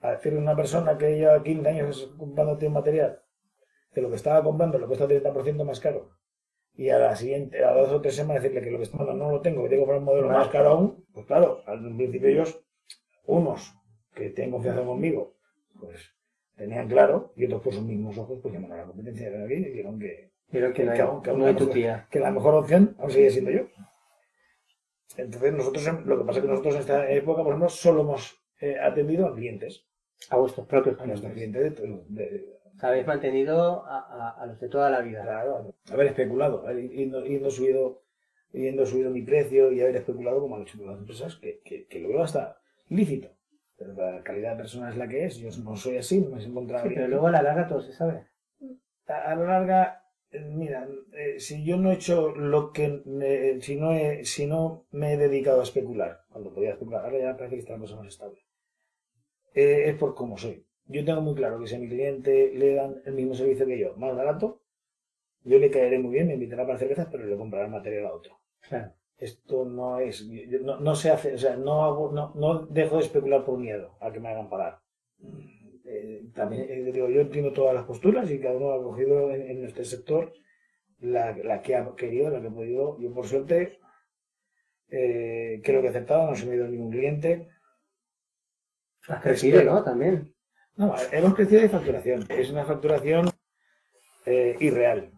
A 0.00 0.12
decirle 0.12 0.40
a 0.40 0.42
una 0.42 0.56
persona 0.56 0.98
que 0.98 1.16
lleva 1.16 1.42
15 1.44 1.68
años 1.68 2.12
comprándote 2.18 2.66
un 2.66 2.72
material, 2.72 3.22
que 3.94 4.00
lo 4.00 4.08
que 4.08 4.16
estaba 4.16 4.42
comprando 4.42 4.78
le 4.80 4.86
cuesta 4.86 5.06
30% 5.06 5.62
más 5.64 5.78
caro, 5.78 6.10
y 6.74 6.88
a 6.88 6.98
la 6.98 7.14
siguiente, 7.14 7.62
a 7.62 7.72
dos 7.72 7.90
o 7.92 8.00
tres 8.00 8.16
semanas 8.16 8.42
decirle 8.42 8.64
que 8.64 8.70
lo 8.72 8.78
que 8.78 8.84
está 8.84 8.96
comprando 8.98 9.26
no 9.26 9.30
lo 9.30 9.40
tengo, 9.42 9.62
que 9.62 9.68
tengo 9.68 9.82
que 9.82 9.86
comprar 9.86 9.98
un 10.00 10.04
modelo 10.06 10.26
Vale. 10.26 10.38
más 10.38 10.48
caro 10.48 10.70
aún, 10.70 11.04
pues 11.12 11.26
claro, 11.26 11.62
al 11.66 11.78
principio 11.96 12.28
ellos, 12.28 12.64
unos 13.30 13.74
que 14.14 14.30
tienen 14.30 14.50
confianza 14.52 14.84
conmigo, 14.84 15.34
pues 15.78 16.12
tenían 16.56 16.88
claro, 16.88 17.32
y 17.36 17.46
otros 17.46 17.62
por 17.62 17.72
sus 17.72 17.82
mismos 17.82 18.18
ojos, 18.18 18.38
pues 18.42 18.52
llamaron 18.54 18.76
a 18.78 18.80
la 18.82 18.86
competencia 18.88 19.30
de 19.30 19.44
aquí 19.44 19.54
y 19.54 19.64
dijeron 19.64 19.98
que, 19.98 20.30
Pero 20.50 20.72
que 20.72 20.84
no 20.84 21.22
Que 21.22 21.32
no 21.32 21.46
hay 21.46 21.54
tu 21.54 21.68
tía. 21.68 22.06
que 22.10 22.20
la 22.20 22.30
mejor 22.30 22.54
opción 22.54 22.94
aún 22.98 23.10
sigue 23.10 23.30
siendo 23.30 23.50
yo. 23.52 23.62
Entonces 25.16 25.52
nosotros, 25.52 25.84
lo 26.06 26.18
que 26.18 26.24
pasa 26.24 26.38
es 26.38 26.44
que 26.44 26.50
nosotros 26.50 26.74
en 26.74 26.80
esta 26.80 27.10
época, 27.10 27.42
por 27.42 27.48
ejemplo, 27.52 27.68
solo 27.68 28.02
hemos 28.02 28.40
eh, 28.60 28.78
atendido 28.78 29.26
a 29.26 29.34
clientes, 29.34 29.86
A 30.30 30.36
vuestros 30.36 30.66
propios 30.66 30.98
a 31.00 31.06
nuestros 31.06 31.32
clientes. 31.32 31.74
clientes 31.74 32.06
de, 32.08 32.24
de- 32.24 32.60
habéis 32.82 33.06
mantenido 33.06 33.84
a, 33.86 33.98
a- 34.00 34.42
a 34.42 34.46
los 34.46 34.60
de 34.60 34.68
toda 34.68 34.88
la 34.90 35.00
vida. 35.00 35.22
claro, 35.22 35.74
haber 35.92 36.06
especulado, 36.08 36.66
haber 36.66 36.84
ido, 36.84 37.26
ido 37.26 37.50
subido, 37.50 38.02
yendo 38.52 38.86
subido 38.86 39.10
mi 39.10 39.22
precio 39.22 39.70
y 39.72 39.80
haber 39.82 39.96
especulado 39.96 40.40
como 40.40 40.56
han 40.56 40.62
hecho 40.62 40.78
todas 40.78 40.92
las 40.92 41.00
empresas, 41.00 41.36
que, 41.36 41.60
que, 41.64 41.86
que 41.86 41.98
lo 42.00 42.08
veo 42.08 42.22
hasta 42.22 42.58
lícito. 42.90 43.28
Pero 43.76 43.94
la 43.94 44.22
calidad 44.22 44.56
personal 44.58 44.92
es 44.92 44.98
la 44.98 45.08
que 45.08 45.24
es, 45.24 45.38
yo 45.38 45.48
no 45.64 45.74
soy 45.74 45.96
así, 45.96 46.20
no 46.20 46.30
me 46.36 46.42
he 46.42 46.46
encontrado 46.46 46.82
Sí, 46.82 46.88
bien. 46.90 47.00
pero 47.00 47.08
luego 47.08 47.26
a 47.28 47.30
la 47.32 47.42
larga 47.42 47.66
todo 47.66 47.80
se 47.80 47.92
sabe. 47.94 48.26
a, 49.06 49.32
a 49.32 49.34
la 49.34 49.44
larga, 49.44 50.04
eh, 50.30 50.40
mira, 50.40 50.86
eh, 51.14 51.40
si 51.40 51.64
yo 51.64 51.76
no 51.78 51.90
he 51.90 51.94
hecho 51.94 52.30
lo 52.36 52.72
que, 52.72 53.00
me- 53.06 53.60
si, 53.62 53.76
no 53.76 53.92
he, 53.94 54.24
si 54.24 54.46
no 54.46 54.86
me 54.90 55.14
he 55.14 55.16
dedicado 55.16 55.60
a 55.60 55.64
especular, 55.64 56.20
cuando 56.28 56.52
podía 56.52 56.72
especular, 56.72 57.04
ahora 57.04 57.18
ya 57.18 57.36
parece 57.36 57.56
que 57.56 57.60
está 57.60 57.72
la 57.72 57.78
cosa 57.80 57.96
más 57.96 58.08
estable, 58.08 58.40
eh, 59.54 59.84
es 59.88 59.94
por 59.96 60.14
cómo 60.14 60.36
soy. 60.36 60.64
Yo 60.86 61.04
tengo 61.04 61.20
muy 61.20 61.34
claro 61.34 61.58
que 61.60 61.66
si 61.66 61.76
a 61.76 61.78
mi 61.78 61.88
cliente 61.88 62.52
le 62.54 62.74
dan 62.74 63.00
el 63.04 63.14
mismo 63.14 63.34
servicio 63.34 63.66
que 63.66 63.78
yo, 63.78 63.96
más 63.96 64.14
barato, 64.14 64.60
yo 65.42 65.58
le 65.58 65.70
caeré 65.70 65.98
muy 65.98 66.12
bien, 66.12 66.26
me 66.26 66.34
invitará 66.34 66.66
para 66.66 66.78
cervezas, 66.78 67.08
pero 67.10 67.24
le 67.24 67.36
compraré 67.36 67.64
el 67.66 67.70
material 67.72 68.06
a 68.06 68.14
otro. 68.14 68.38
Claro. 68.68 68.92
Esto 69.20 69.66
no 69.66 70.00
es, 70.00 70.26
no, 70.62 70.80
no 70.80 70.94
se 70.94 71.10
hace, 71.10 71.34
o 71.34 71.38
sea, 71.38 71.54
no, 71.54 71.84
hago, 71.84 72.10
no, 72.10 72.32
no 72.34 72.64
dejo 72.64 72.96
de 72.96 73.02
especular 73.02 73.44
por 73.44 73.58
miedo 73.58 73.98
a 74.00 74.10
que 74.10 74.18
me 74.18 74.30
hagan 74.30 74.48
pagar. 74.48 74.80
Eh, 75.84 76.30
también 76.34 76.66
eh, 76.70 76.90
digo, 76.90 77.06
yo 77.10 77.20
entiendo 77.20 77.52
todas 77.52 77.74
las 77.74 77.84
posturas 77.84 78.30
y 78.30 78.40
cada 78.40 78.56
uno 78.56 78.72
ha 78.72 78.82
cogido 78.82 79.30
en, 79.30 79.42
en 79.42 79.64
este 79.66 79.84
sector 79.84 80.32
la, 81.00 81.36
la 81.36 81.60
que 81.60 81.76
ha 81.76 81.94
querido, 81.94 82.30
la 82.30 82.40
que 82.40 82.46
ha 82.46 82.50
podido. 82.50 82.98
Yo, 82.98 83.12
por 83.12 83.26
suerte, 83.26 83.78
eh, 84.88 85.60
creo 85.62 85.82
que 85.82 85.88
he 85.88 85.90
aceptado, 85.90 86.30
no 86.30 86.34
se 86.34 86.46
me 86.46 86.52
ha 86.52 86.56
ido 86.56 86.68
ningún 86.68 86.90
cliente. 86.90 87.50
Has 89.06 89.22
crecido, 89.22 89.62
¿no? 89.64 89.84
También. 89.84 90.34
No, 90.76 90.94
hemos 91.12 91.34
crecido 91.34 91.60
de 91.60 91.68
facturación. 91.68 92.24
Es 92.30 92.50
una 92.50 92.64
facturación 92.64 93.28
irreal. 94.24 95.12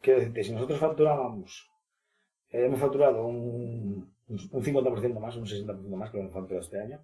Quiero 0.00 0.20
decirte, 0.20 0.44
si 0.44 0.52
nosotros 0.52 0.78
facturábamos, 0.78 1.69
hemos 2.50 2.80
facturado 2.80 3.26
un, 3.26 4.12
un 4.28 4.38
50% 4.64 5.18
más, 5.20 5.36
un 5.36 5.46
60% 5.46 5.96
más 5.96 6.10
que 6.10 6.16
lo 6.18 6.22
hemos 6.24 6.34
facturado 6.34 6.60
este 6.64 6.80
año, 6.80 7.00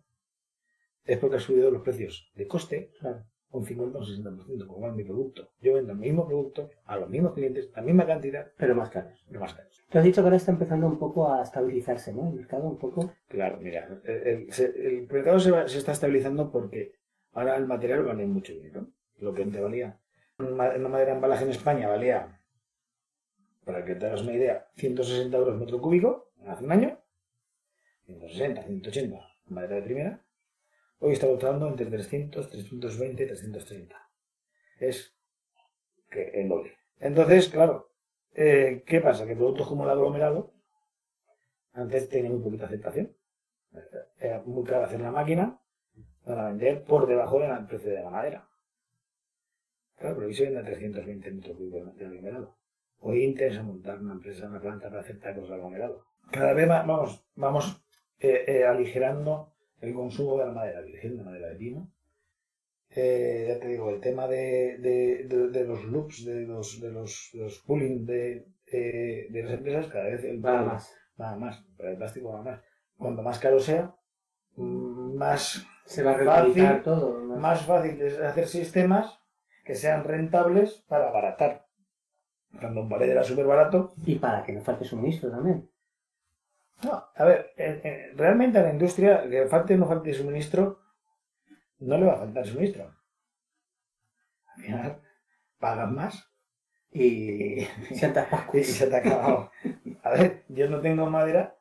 es 1.05 1.19
porque 1.19 1.37
ha 1.37 1.41
subido 1.41 1.71
los 1.71 1.83
precios 1.83 2.31
de 2.35 2.47
coste 2.49 2.91
Claro. 3.01 3.25
un 3.51 3.65
50 3.65 3.99
o 3.99 4.01
un 4.01 4.07
60%, 4.07 4.67
como 4.67 4.91
mi 4.93 5.05
producto. 5.05 5.51
Yo 5.61 5.75
vendo 5.75 5.93
el 5.93 5.99
mismo 5.99 6.27
producto 6.27 6.69
a 6.85 6.97
los 6.97 7.09
mismos 7.09 7.33
clientes, 7.35 7.71
la 7.75 7.83
misma 7.83 8.05
cantidad, 8.07 8.51
Pero 8.57 8.75
más 8.75 8.91
caros. 8.91 9.25
pero 9.29 9.41
más 9.41 9.55
caros. 9.55 9.85
Te 9.89 9.99
has 9.99 10.05
dicho 10.05 10.21
que 10.21 10.25
ahora 10.27 10.37
está 10.37 10.51
empezando 10.51 10.87
un 10.89 10.99
poco 10.99 11.33
a 11.33 11.43
estabilizarse, 11.43 12.13
¿no? 12.13 12.29
El 12.29 12.35
mercado 12.35 12.65
un 12.65 12.77
poco. 12.77 13.13
Claro, 13.29 13.59
mira, 13.61 13.87
el, 14.05 14.27
el- 14.27 14.49
el 14.87 15.09
mercado 15.09 15.39
se, 15.39 15.53
va- 15.53 15.69
se 15.69 15.79
está 15.79 15.93
estabilizando 15.93 16.51
porque 16.51 16.93
ahora 17.33 17.57
el 17.57 17.67
material 17.67 18.03
vale 18.03 18.27
mucho 18.27 18.53
dinero. 18.53 18.89
Lo 19.21 19.33
que 19.33 19.45
antes 19.45 19.63
valía. 19.63 19.97
Una 20.39 20.89
madera 20.89 21.11
de 21.13 21.17
embalaje 21.17 21.45
en 21.45 21.51
España 21.51 21.89
valía, 21.89 22.36
para 23.67 23.85
que 23.85 23.97
te 23.97 24.07
hagas 24.07 24.23
una 24.23 24.33
idea, 24.33 24.71
160 24.77 25.37
euros 25.37 25.59
metro 25.59 25.81
cúbico 25.81 26.31
hace 26.47 26.65
un 26.65 26.71
año. 26.71 27.01
160, 28.05 28.63
180, 28.63 29.29
madera 29.47 29.75
de 29.75 29.83
primera. 29.83 30.25
Hoy 31.01 31.15
está 31.15 31.27
costando 31.27 31.67
entre 31.67 31.87
300, 31.87 32.49
320 32.49 33.25
y 33.25 33.27
330. 33.27 34.11
Es 34.79 35.19
que 36.09 36.31
el 36.41 36.49
doble. 36.49 36.75
Entonces, 37.01 37.49
claro, 37.49 37.91
eh, 38.35 38.85
¿qué 38.87 39.01
pasa? 39.01 39.27
Que 39.27 39.35
productos 39.35 39.67
como 39.67 39.83
el 39.83 39.91
aglomerado 39.91 40.55
antes 41.73 42.09
tenían 42.09 42.35
muy 42.35 42.45
poquita 42.45 42.67
aceptación. 42.67 43.17
Era 44.21 44.43
muy 44.47 44.63
caro 44.63 44.85
hacer 44.85 45.01
la 45.01 45.11
máquina 45.11 45.61
para 46.25 46.47
vender 46.47 46.85
por 46.85 47.09
debajo 47.09 47.41
del 47.41 47.67
precio 47.67 47.91
de 47.91 48.03
la 48.05 48.11
madera. 48.11 48.49
Claro, 49.97 50.15
pero 50.15 50.29
hoy 50.29 50.35
se 50.35 50.45
vende 50.45 50.61
a 50.61 50.65
320 50.65 51.31
metros 51.33 51.57
cúbicos 51.57 51.97
de 51.97 52.07
aglomerado. 52.07 52.57
Hoy 53.01 53.25
interesa 53.25 53.63
montar 53.63 53.99
una 54.01 54.15
empresa, 54.15 54.47
una 54.47 54.61
planta 54.61 54.89
para 54.89 55.01
hacer 55.03 55.21
tacos 55.21 55.49
de 55.49 55.55
aglomerado. 55.55 56.05
Cada 56.33 56.53
vez 56.55 56.67
más 56.67 56.87
vamos, 56.87 57.25
vamos 57.37 57.83
eh, 58.19 58.45
eh, 58.47 58.65
aligerando 58.67 59.53
el 59.81 59.95
consumo 59.95 60.39
de 60.39 60.47
la 60.47 60.53
madera 60.53 60.81
virgen, 60.81 61.17
de 61.19 61.23
madera 61.25 61.49
de 61.49 61.57
pino. 61.57 61.93
Eh, 62.91 63.47
ya 63.49 63.61
te 63.61 63.69
digo, 63.69 63.91
el 63.91 64.01
tema 64.01 64.27
de, 64.27 64.79
de- 64.79 65.25
de- 65.29 65.49
de 65.51 65.65
los 65.65 65.85
loops, 65.85 66.25
de 66.25 66.43
los, 66.47 66.81
de 66.81 66.91
los, 66.91 67.31
de 67.33 67.41
los 67.41 67.59
pooling 67.67 68.07
de, 68.07 68.47
eh, 68.73 69.27
de 69.31 69.43
las 69.43 69.53
empresas, 69.53 69.87
cada 69.89 70.05
vez 70.05 70.25
el 70.25 70.45
Va 70.45 70.63
más. 70.63 70.95
va 71.21 71.37
más, 71.37 71.65
pero 71.77 71.91
el 71.91 71.97
plástico 71.99 72.33
va 72.33 72.43
más. 72.43 72.61
Cuanto 72.97 73.23
más 73.23 73.39
caro 73.39 73.61
sea, 73.61 73.95
más, 74.57 75.67
Se 75.85 76.03
va 76.03 76.13
a 76.13 76.25
Fácil, 76.25 76.83
todo. 76.83 77.21
¿no? 77.21 77.37
más 77.37 77.63
fácil 77.67 78.01
es 78.01 78.19
hacer 78.21 78.47
sistemas 78.47 79.21
que 79.65 79.75
sean 79.75 80.03
rentables 80.05 80.83
para 80.89 81.09
abaratar. 81.09 81.66
Cuando 82.61 82.83
un 82.83 82.89
pared 82.89 83.11
era 83.11 83.25
súper 83.25 83.47
barato, 83.47 83.95
Y 84.05 84.17
para 84.17 84.43
que 84.43 84.53
no 84.53 84.61
falte 84.61 84.85
suministro 84.85 85.31
también. 85.31 85.69
No, 86.85 86.93
a 87.15 87.25
ver, 87.25 87.53
eh, 87.57 87.81
eh, 87.85 88.13
realmente 88.17 88.59
a 88.59 88.63
la 88.63 88.73
industria, 88.73 89.29
que 89.29 89.47
falte 89.47 89.75
o 89.75 89.79
no 89.79 89.87
falte 89.93 90.15
suministro, 90.15 90.63
no 91.81 91.97
le 91.99 92.07
va 92.07 92.15
a 92.15 92.19
faltar 92.23 92.47
suministro. 92.47 92.85
Al 94.57 94.63
final, 94.63 95.01
pagan 95.59 95.95
más 95.95 96.31
y, 96.93 97.63
Santa 98.01 98.29
y 98.55 98.65
se 98.65 98.87
te 98.89 98.97
ha 98.97 99.01
acabado. 99.01 99.51
A 100.03 100.11
ver, 100.13 100.45
yo 100.49 100.69
no 100.71 100.81
tengo 100.81 101.07
madera, 101.11 101.59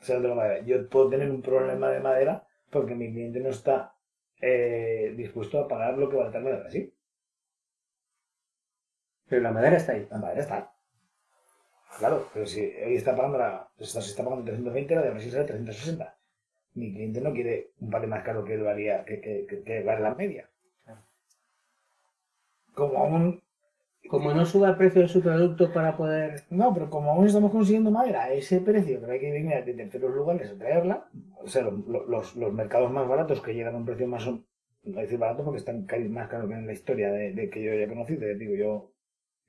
o 0.00 0.04
sea, 0.04 0.16
no 0.16 0.22
tengo 0.22 0.36
madera. 0.36 0.64
Yo 0.64 0.88
puedo 0.88 1.10
tener 1.10 1.30
un 1.30 1.42
problema 1.42 1.90
de 1.90 2.00
madera 2.00 2.46
porque 2.70 2.94
mi 2.94 3.12
cliente 3.12 3.40
no 3.40 3.50
está 3.50 3.94
eh, 4.40 5.14
dispuesto 5.16 5.60
a 5.60 5.68
pagar 5.68 5.98
lo 5.98 6.08
que 6.08 6.16
vale 6.16 6.32
tal 6.32 6.44
madera. 6.44 6.70
Sí, 6.70 6.92
Pero 9.32 9.44
la 9.44 9.50
madera 9.50 9.78
está 9.78 9.92
ahí. 9.92 10.06
la 10.10 10.18
madera 10.18 10.40
está. 10.42 10.72
Claro, 11.98 12.28
pero 12.34 12.44
si 12.44 12.60
hoy 12.60 12.96
está 12.96 13.16
pagando 13.16 13.38
la, 13.38 13.66
se 13.78 13.84
está, 13.84 14.02
se 14.02 14.10
está 14.10 14.22
pagando 14.22 14.44
320, 14.44 14.94
la 14.94 15.00
de 15.00 15.10
Brasil 15.10 15.32
sale 15.32 15.44
360. 15.44 16.16
Mi 16.74 16.92
cliente 16.92 17.22
no 17.22 17.32
quiere 17.32 17.70
un 17.80 17.88
par 17.88 18.06
más 18.06 18.22
caro 18.24 18.44
que 18.44 18.52
él 18.52 18.62
valía, 18.62 19.06
que, 19.06 19.22
que, 19.22 19.46
que, 19.46 19.62
que 19.62 19.82
vale 19.84 20.02
la 20.02 20.14
media. 20.14 20.50
Como 22.74 22.98
aún, 22.98 23.42
Como 24.06 24.34
no 24.34 24.44
suba 24.44 24.68
el 24.68 24.76
precio 24.76 25.00
de 25.00 25.08
su 25.08 25.22
producto 25.22 25.72
para 25.72 25.96
poder. 25.96 26.42
no, 26.50 26.74
pero 26.74 26.90
como 26.90 27.12
aún 27.12 27.26
estamos 27.26 27.52
consiguiendo 27.52 27.90
madera 27.90 28.24
a 28.24 28.32
ese 28.34 28.60
precio, 28.60 29.00
pero 29.00 29.14
hay 29.14 29.20
que 29.20 29.32
venir 29.32 29.64
de 29.64 29.72
terceros 29.72 30.14
lugares 30.14 30.50
a 30.50 30.58
traerla, 30.58 31.08
o 31.42 31.48
sea, 31.48 31.62
los, 31.62 32.06
los, 32.06 32.36
los 32.36 32.52
mercados 32.52 32.90
más 32.90 33.08
baratos 33.08 33.40
que 33.40 33.54
llegan 33.54 33.76
a 33.76 33.78
un 33.78 33.86
precio 33.86 34.06
más, 34.06 34.26
no 34.26 34.42
decir 35.00 35.18
barato 35.18 35.42
porque 35.42 35.60
están 35.60 35.86
más 36.10 36.28
caros 36.28 36.50
que 36.50 36.54
en 36.54 36.66
la 36.66 36.74
historia 36.74 37.10
de, 37.10 37.32
de 37.32 37.48
que 37.48 37.62
yo 37.62 37.72
haya 37.72 37.88
conocido, 37.88 38.26
digo, 38.34 38.54
yo, 38.54 38.91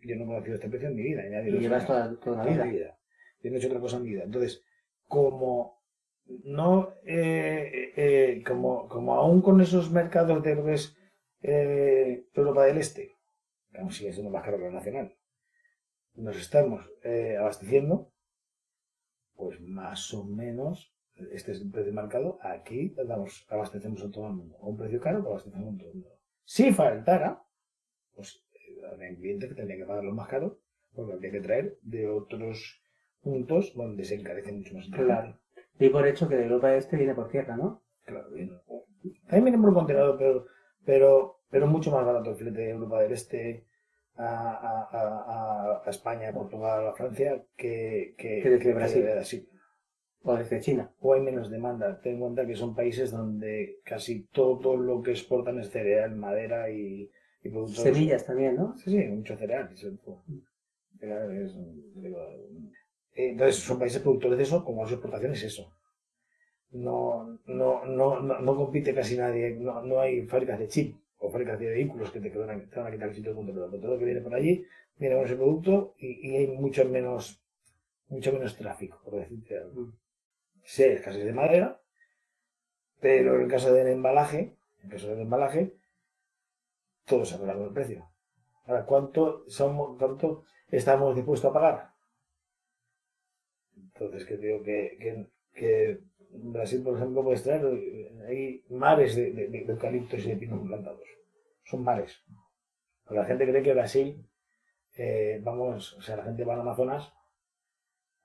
yo 0.07 0.15
no 0.15 0.23
he 0.23 0.27
conocido 0.27 0.55
este 0.55 0.69
precio 0.69 0.89
en 0.89 0.95
mi 0.95 1.03
vida, 1.03 1.25
y 1.25 1.29
nadie 1.29 1.49
Y 1.49 1.51
lo 1.51 1.59
llevas 1.59 1.85
toda, 1.85 2.19
toda 2.19 2.45
la 2.45 2.65
vida. 2.65 2.97
Yo 3.41 3.49
no 3.49 3.55
he 3.55 3.59
hecho 3.59 3.67
otra 3.67 3.79
cosa 3.79 3.97
en 3.97 4.03
mi 4.03 4.09
vida. 4.09 4.23
Entonces, 4.23 4.63
como 5.07 5.83
no, 6.25 6.93
eh, 7.05 7.93
eh, 7.95 8.43
como, 8.45 8.87
como 8.87 9.15
aún 9.15 9.41
con 9.41 9.61
esos 9.61 9.91
mercados 9.91 10.43
de 10.43 10.55
lo 10.55 10.65
que 10.65 10.73
es 10.73 10.97
eh, 11.41 12.27
Europa 12.33 12.65
del 12.65 12.77
Este, 12.77 13.17
aún 13.77 13.91
sigue 13.91 14.13
siendo 14.13 14.31
más 14.31 14.43
caro 14.43 14.57
que 14.57 14.63
lo 14.63 14.71
nacional, 14.71 15.15
nos 16.15 16.37
estamos 16.37 16.89
eh, 17.03 17.37
abasteciendo, 17.37 18.11
pues 19.35 19.59
más 19.61 20.13
o 20.13 20.23
menos, 20.23 20.95
este 21.31 21.51
es 21.51 21.61
el 21.61 21.71
precio 21.71 21.93
marcado, 21.93 22.39
aquí 22.41 22.95
damos, 23.07 23.45
abastecemos 23.49 24.01
a 24.03 24.11
todo 24.11 24.27
el 24.27 24.33
mundo. 24.33 24.57
A 24.61 24.65
un 24.65 24.77
precio 24.77 24.99
caro, 25.01 25.19
abastecemos 25.19 25.75
a 25.75 25.77
todo 25.77 25.89
el 25.89 25.95
mundo. 25.95 26.19
Si 26.45 26.71
faltara, 26.71 27.43
pues 28.15 28.42
habría 28.93 29.15
clientes 29.15 29.49
que 29.49 29.55
tendrían 29.55 29.79
que 29.79 29.85
pagarlo 29.85 30.13
más 30.13 30.27
caro, 30.27 30.59
porque 30.95 31.13
habría 31.13 31.31
que 31.31 31.41
traer 31.41 31.77
de 31.81 32.07
otros 32.07 32.81
puntos 33.21 33.73
donde 33.75 34.03
se 34.03 34.15
encarece 34.15 34.51
mucho 34.51 34.75
más. 34.75 34.87
Claro. 34.89 35.39
Y 35.79 35.89
por 35.89 36.07
hecho 36.07 36.27
que 36.27 36.35
de 36.35 36.43
Europa 36.43 36.75
Este 36.75 36.97
viene 36.97 37.15
por 37.15 37.29
tierra, 37.29 37.55
¿no? 37.55 37.83
Claro, 38.05 38.29
bien. 38.31 38.51
También 39.27 39.45
viene 39.45 39.57
por 39.57 39.73
contenedor, 39.73 40.17
pero, 40.17 40.45
pero, 40.85 41.39
pero 41.49 41.67
mucho 41.67 41.91
más 41.91 42.05
barato 42.05 42.31
el 42.31 42.35
flete 42.35 42.61
de 42.61 42.69
Europa 42.71 43.01
del 43.01 43.13
Este 43.13 43.65
a, 44.15 44.87
a, 44.91 45.81
a, 45.85 45.89
España, 45.89 46.29
a 46.29 46.33
Portugal, 46.33 46.87
a 46.87 46.93
Francia 46.93 47.43
que, 47.57 48.13
que, 48.17 48.41
Que 48.41 48.49
desde 48.49 48.73
Brasil. 48.73 49.03
de 49.03 49.13
Brasil. 49.13 49.49
O 50.21 50.35
desde 50.35 50.61
China. 50.61 50.91
O 51.01 51.13
hay 51.13 51.21
menos 51.21 51.49
demanda. 51.49 51.99
Ten 51.99 52.13
en 52.13 52.19
cuenta 52.19 52.45
que 52.45 52.55
son 52.55 52.75
países 52.75 53.11
donde 53.11 53.79
casi 53.83 54.25
todo 54.27 54.77
lo 54.77 55.01
que 55.01 55.11
exportan 55.11 55.59
es 55.59 55.71
cereal, 55.71 56.15
madera 56.15 56.69
y, 56.69 57.09
y 57.43 57.49
productos. 57.49 57.83
Semillas 57.83 58.25
también, 58.25 58.55
¿no? 58.55 58.75
Sí, 58.77 58.91
sí, 58.91 58.97
mucho 59.07 59.35
cereal. 59.37 59.69
es 59.73 59.83
el- 59.83 59.99
cereal 60.99 61.37
es, 61.37 61.53
digo, 61.95 62.19
eh, 63.15 63.29
Entonces, 63.31 63.57
son 63.63 63.79
países 63.79 64.01
productores 64.01 64.37
de 64.37 64.43
eso, 64.43 64.63
como 64.63 64.87
su 64.87 64.93
exportación 64.95 65.33
es 65.33 65.43
eso. 65.43 65.71
No, 66.71 67.39
no, 67.45 67.85
no, 67.85 68.19
no, 68.19 68.39
no 68.39 68.55
compite 68.55 68.95
casi 68.95 69.15
nadie, 69.15 69.51
no, 69.51 69.81
no 69.83 69.99
hay 70.01 70.25
fábricas 70.25 70.57
de 70.59 70.67
chip 70.67 70.95
o 71.19 71.29
fábricas 71.29 71.59
de 71.59 71.69
vehículos 71.69 72.09
que 72.11 72.19
te, 72.19 72.31
que 72.31 72.37
van 72.39 72.49
a, 72.49 72.69
te 72.69 72.79
van 72.79 72.87
a 72.87 72.91
quitar 72.91 73.09
el 73.09 73.15
sitio 73.15 73.29
del 73.31 73.37
mundo, 73.37 73.53
pero 73.53 73.79
todo 73.81 73.93
lo 73.93 73.99
que 73.99 74.05
viene 74.05 74.21
por 74.21 74.33
allí 74.33 74.65
viene 74.97 75.15
con 75.15 75.25
ese 75.25 75.35
producto 75.35 75.93
y, 75.99 76.29
y 76.31 76.35
hay 76.37 76.47
mucho 76.47 76.83
menos, 76.85 77.43
mucho 78.09 78.33
menos 78.33 78.57
tráfico, 78.57 79.01
por 79.03 79.15
decirte 79.19 79.57
algo. 79.57 79.81
Mm. 79.81 79.93
Sí, 80.63 80.83
escasez 80.83 81.25
de 81.25 81.33
madera, 81.33 81.81
pero 82.99 83.35
en 83.35 83.41
el 83.43 83.47
caso 83.47 83.73
del 83.73 83.87
embalaje, 83.87 84.39
en 84.79 84.85
el 84.85 84.89
caso 84.89 85.07
del 85.09 85.21
embalaje, 85.21 85.73
todo 87.05 87.25
se 87.25 87.35
arregla 87.35 87.55
con 87.55 87.63
el 87.63 87.73
precio. 87.73 88.09
Ahora, 88.65 88.85
¿cuánto, 88.85 89.43
somos, 89.47 89.97
¿cuánto 89.97 90.45
estamos 90.67 91.15
dispuestos 91.15 91.49
a 91.49 91.53
pagar? 91.53 91.93
Entonces, 93.75 94.25
que 94.25 94.37
digo 94.37 94.63
que, 94.63 95.99
Brasil, 96.29 96.81
por 96.83 96.97
ejemplo, 96.97 97.23
puedes 97.23 97.43
traer, 97.43 97.65
eh, 97.65 98.11
hay 98.27 98.65
mares 98.69 99.15
de, 99.15 99.65
eucaliptos 99.67 100.25
y 100.25 100.29
de 100.29 100.37
pinos 100.37 100.65
plantados. 100.65 101.07
Son 101.65 101.83
mares. 101.83 102.23
Porque 103.03 103.19
la 103.19 103.25
gente 103.25 103.47
cree 103.47 103.63
que 103.63 103.73
Brasil, 103.73 104.25
eh, 104.95 105.39
vamos, 105.43 105.93
o 105.93 106.01
sea, 106.01 106.17
la 106.17 106.23
gente 106.23 106.43
va 106.43 106.53
al 106.53 106.61
Amazonas 106.61 107.13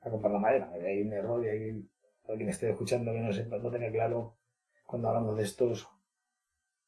a 0.00 0.10
comprar 0.10 0.32
la 0.32 0.38
madera. 0.38 0.70
Hay 0.72 1.02
un 1.02 1.12
error 1.12 1.44
y 1.44 1.48
hay 1.48 1.88
alguien 2.28 2.50
esté 2.50 2.70
escuchando 2.70 3.12
que 3.12 3.20
no, 3.20 3.32
sepa, 3.32 3.58
no 3.58 3.70
tenga 3.70 3.90
claro 3.90 4.36
cuando 4.84 5.08
hablamos 5.08 5.36
de 5.36 5.44
estos, 5.44 5.88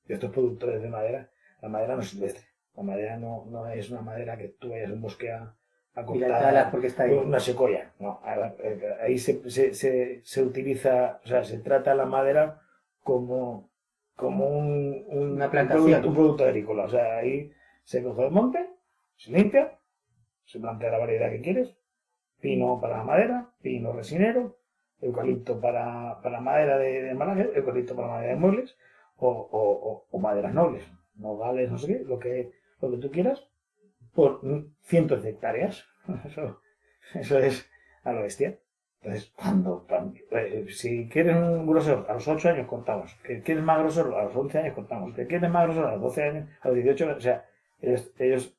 de 0.05 0.15
estos 0.15 0.31
productores 0.31 0.83
de 0.83 0.89
madera. 0.89 1.31
La 1.63 1.69
madera 1.69 1.95
no 1.97 2.03
es 2.03 2.09
silvestre. 2.11 2.45
La 2.75 2.83
madera 2.83 3.17
no, 3.17 3.45
no 3.51 3.67
es 3.69 3.91
una 3.91 4.01
madera 4.03 4.37
que 4.37 4.49
tú 4.49 4.71
vayas 4.71 4.91
a 4.91 4.95
un 4.95 5.03
bosque 5.03 5.31
a, 5.33 5.55
a 5.95 6.05
Y 6.11 6.19
la 6.19 6.27
cortar 6.29 6.71
porque 6.71 6.87
está 6.89 7.05
ahí. 7.05 7.15
una 7.15 7.41
secoya. 7.41 7.93
No, 7.99 8.21
eh, 8.59 8.97
ahí 9.03 9.19
se, 9.19 9.49
se, 9.51 9.75
se, 9.75 10.21
se 10.25 10.43
utiliza, 10.43 11.21
o 11.25 11.27
sea, 11.29 11.45
se 11.45 11.59
trata 11.59 11.95
la 11.95 12.07
madera 12.07 12.61
como, 13.03 13.71
como 14.17 14.47
un, 14.49 15.05
un, 15.09 15.33
Una 15.33 15.45
un 15.47 15.51
plantación. 15.51 15.83
producto, 15.83 16.09
un 16.09 16.15
producto 16.15 16.45
agrícola. 16.45 16.85
O 16.85 16.89
sea, 16.89 17.19
ahí 17.19 17.53
se 17.85 18.03
coge 18.03 18.25
el 18.27 18.31
monte, 18.33 18.71
se 19.17 19.33
limpia, 19.33 19.79
se 20.45 20.61
plantea 20.61 20.91
la 20.93 20.99
variedad 20.99 21.31
que 21.31 21.41
quieres, 21.41 21.77
pino 22.41 22.81
para 22.81 22.99
la 22.99 23.05
madera, 23.05 23.51
pino 23.63 23.93
resinero, 23.93 24.57
eucalipto 25.01 25.61
para, 25.61 26.21
para 26.23 26.41
madera 26.41 26.79
de, 26.79 27.03
de 27.03 27.11
embalaje, 27.11 27.51
eucalipto 27.55 27.97
para 27.97 28.09
madera 28.09 28.35
de 28.35 28.41
muebles, 28.41 28.77
o, 29.17 29.29
o, 29.31 29.93
o, 29.93 30.07
o 30.11 30.19
maderas 30.19 30.55
nobles, 30.55 30.85
nogales, 31.21 31.71
no 31.71 31.79
sé 31.79 31.87
qué, 31.99 32.05
lo 32.05 32.19
que, 32.19 32.51
lo 32.81 32.91
que 32.91 32.97
tú 32.99 33.11
quieras, 33.11 33.49
por 34.15 34.41
cientos 34.83 35.23
de 35.23 35.31
hectáreas. 35.31 35.85
Eso, 36.27 36.61
eso 37.15 37.39
es 37.39 37.69
a 38.05 38.13
lo 38.13 38.23
bestia. 38.23 38.59
Entonces, 39.03 39.33
cuando, 39.37 39.87
eh, 40.33 40.67
si 40.69 41.09
quieres 41.09 41.35
un 41.37 41.67
grosor, 41.67 42.07
a 42.09 42.15
los 42.15 42.27
8 42.29 42.49
años 42.51 42.67
cortamos. 42.67 43.15
Que 43.25 43.41
quieres 43.43 43.65
más 43.65 43.79
grosor, 43.81 44.15
a 44.15 44.25
los 44.25 44.37
11 44.37 44.59
años 44.59 44.75
cortamos. 44.75 45.15
Que 45.15 45.27
quieres 45.27 45.51
más 45.51 45.65
grosor, 45.65 45.87
a 45.87 45.93
los 45.93 46.03
12 46.03 46.23
años, 46.23 46.49
a 46.61 46.69
los 46.69 46.77
18 46.77 47.17
o 47.17 47.21
sea, 47.21 47.47
ellos, 47.81 48.13
ellos, 48.19 48.59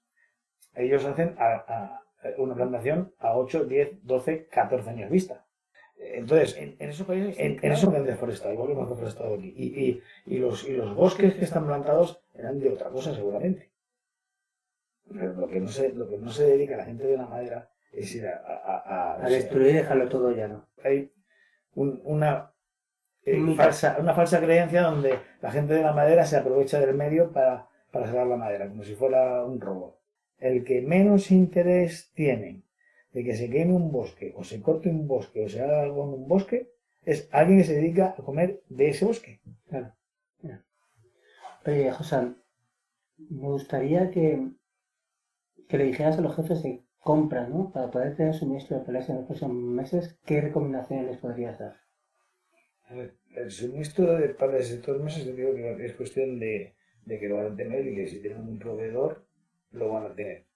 ellos 0.75 1.05
hacen 1.05 1.35
a, 1.37 1.53
a- 1.55 2.01
una 2.37 2.55
plantación 2.55 3.13
a 3.19 3.35
8, 3.37 3.65
10, 3.65 4.03
12, 4.03 4.47
14 4.47 4.89
años 4.89 5.09
vista. 5.11 5.45
Entonces, 5.97 6.57
En, 6.57 6.75
en 6.79 6.89
esos 6.89 7.05
países. 7.05 7.35
en, 7.37 7.59
en 7.61 7.71
eso 7.71 7.95
han 7.95 8.03
deforestado, 8.05 8.53
igual 8.53 8.67
que 8.69 8.73
hemos 8.73 8.89
deforestado 8.89 9.35
aquí. 9.35 9.53
Y, 9.55 9.67
y, 9.89 10.01
y, 10.25 10.37
los, 10.39 10.67
y 10.67 10.73
los 10.73 10.95
bosques 10.95 11.35
que 11.35 11.43
están 11.45 11.65
plantados 11.67 12.23
eran 12.41 12.59
de 12.59 12.69
otra 12.69 12.89
cosa, 12.89 13.13
seguramente. 13.15 13.71
Pero 15.11 15.33
lo 15.33 15.47
que 15.47 15.59
no 15.59 15.67
se, 15.67 15.89
lo 15.93 16.07
que 16.09 16.17
no 16.17 16.31
se 16.31 16.45
dedica 16.45 16.77
la 16.77 16.85
gente 16.85 17.05
de 17.05 17.17
la 17.17 17.25
madera 17.27 17.69
es 17.93 18.13
ir 18.15 18.27
a... 18.27 18.35
a, 18.45 18.77
a- 19.15 19.25
A 19.25 19.29
destruir 19.29 19.69
y 19.71 19.73
dejarlo 19.81 20.07
todo 20.09 20.31
llano. 20.31 20.67
Hay 20.83 21.11
un- 21.75 22.01
una, 22.05 22.53
eh, 23.25 23.37
falsa, 23.55 23.97
una 23.99 24.13
falsa 24.13 24.39
creencia 24.39 24.81
donde 24.83 25.19
la 25.41 25.51
gente 25.51 25.73
de 25.73 25.83
la 25.83 25.93
madera 25.93 26.25
se 26.25 26.37
aprovecha 26.37 26.79
del 26.79 26.95
medio 26.95 27.31
para, 27.31 27.67
para 27.91 28.07
sacar 28.07 28.27
la 28.27 28.37
madera, 28.37 28.67
como 28.69 28.83
si 28.83 28.95
fuera 28.95 29.43
un 29.45 29.59
robo. 29.59 29.99
El 30.39 30.63
que 30.63 30.81
menos 30.81 31.31
interés 31.31 32.11
tiene 32.15 32.63
de 33.13 33.23
que 33.25 33.35
se 33.35 33.49
queme 33.49 33.73
un 33.73 33.91
bosque, 33.91 34.33
o 34.37 34.43
se 34.43 34.61
corte 34.61 34.89
un 34.89 35.07
bosque, 35.07 35.43
o 35.45 35.49
se 35.49 35.61
haga 35.61 35.81
algo 35.81 36.03
en 36.05 36.09
un 36.21 36.27
bosque, 36.27 36.71
es 37.03 37.27
alguien 37.31 37.59
que 37.59 37.65
se 37.65 37.75
dedica 37.75 38.15
a 38.17 38.23
comer 38.23 38.61
de 38.69 38.89
ese 38.89 39.05
bosque. 39.05 39.41
Claro. 39.69 39.91
Oye, 41.65 41.91
José, 41.91 42.33
me 43.17 43.47
gustaría 43.47 44.09
que, 44.09 44.51
que 45.67 45.77
le 45.77 45.85
dijeras 45.85 46.17
a 46.17 46.21
los 46.21 46.35
jefes 46.35 46.63
de 46.63 46.83
compra, 46.99 47.47
¿no? 47.47 47.71
Para 47.71 47.91
poder 47.91 48.15
tener 48.15 48.33
suministro 48.33 48.79
de 48.79 48.85
pelas 48.85 49.09
en 49.09 49.17
los 49.17 49.25
próximos 49.25 49.55
meses, 49.55 50.19
¿qué 50.25 50.41
recomendaciones 50.41 51.05
les 51.05 51.17
podrías 51.17 51.59
dar? 51.59 51.75
El 53.35 53.51
suministro 53.51 54.17
de 54.17 54.29
para 54.29 54.57
estos 54.57 55.01
meses 55.01 55.25
yo 55.25 55.33
digo 55.33 55.53
que 55.53 55.85
es 55.85 55.93
cuestión 55.93 56.39
de, 56.39 56.75
de 57.05 57.19
que 57.19 57.29
lo 57.29 57.37
van 57.37 57.53
a 57.53 57.55
tener 57.55 57.87
y 57.87 57.95
que 57.95 58.07
si 58.07 58.21
tienen 58.21 58.41
un 58.41 58.59
proveedor 58.59 59.25
lo 59.71 59.93
van 59.93 60.05
a 60.05 60.15
tener. 60.15 60.47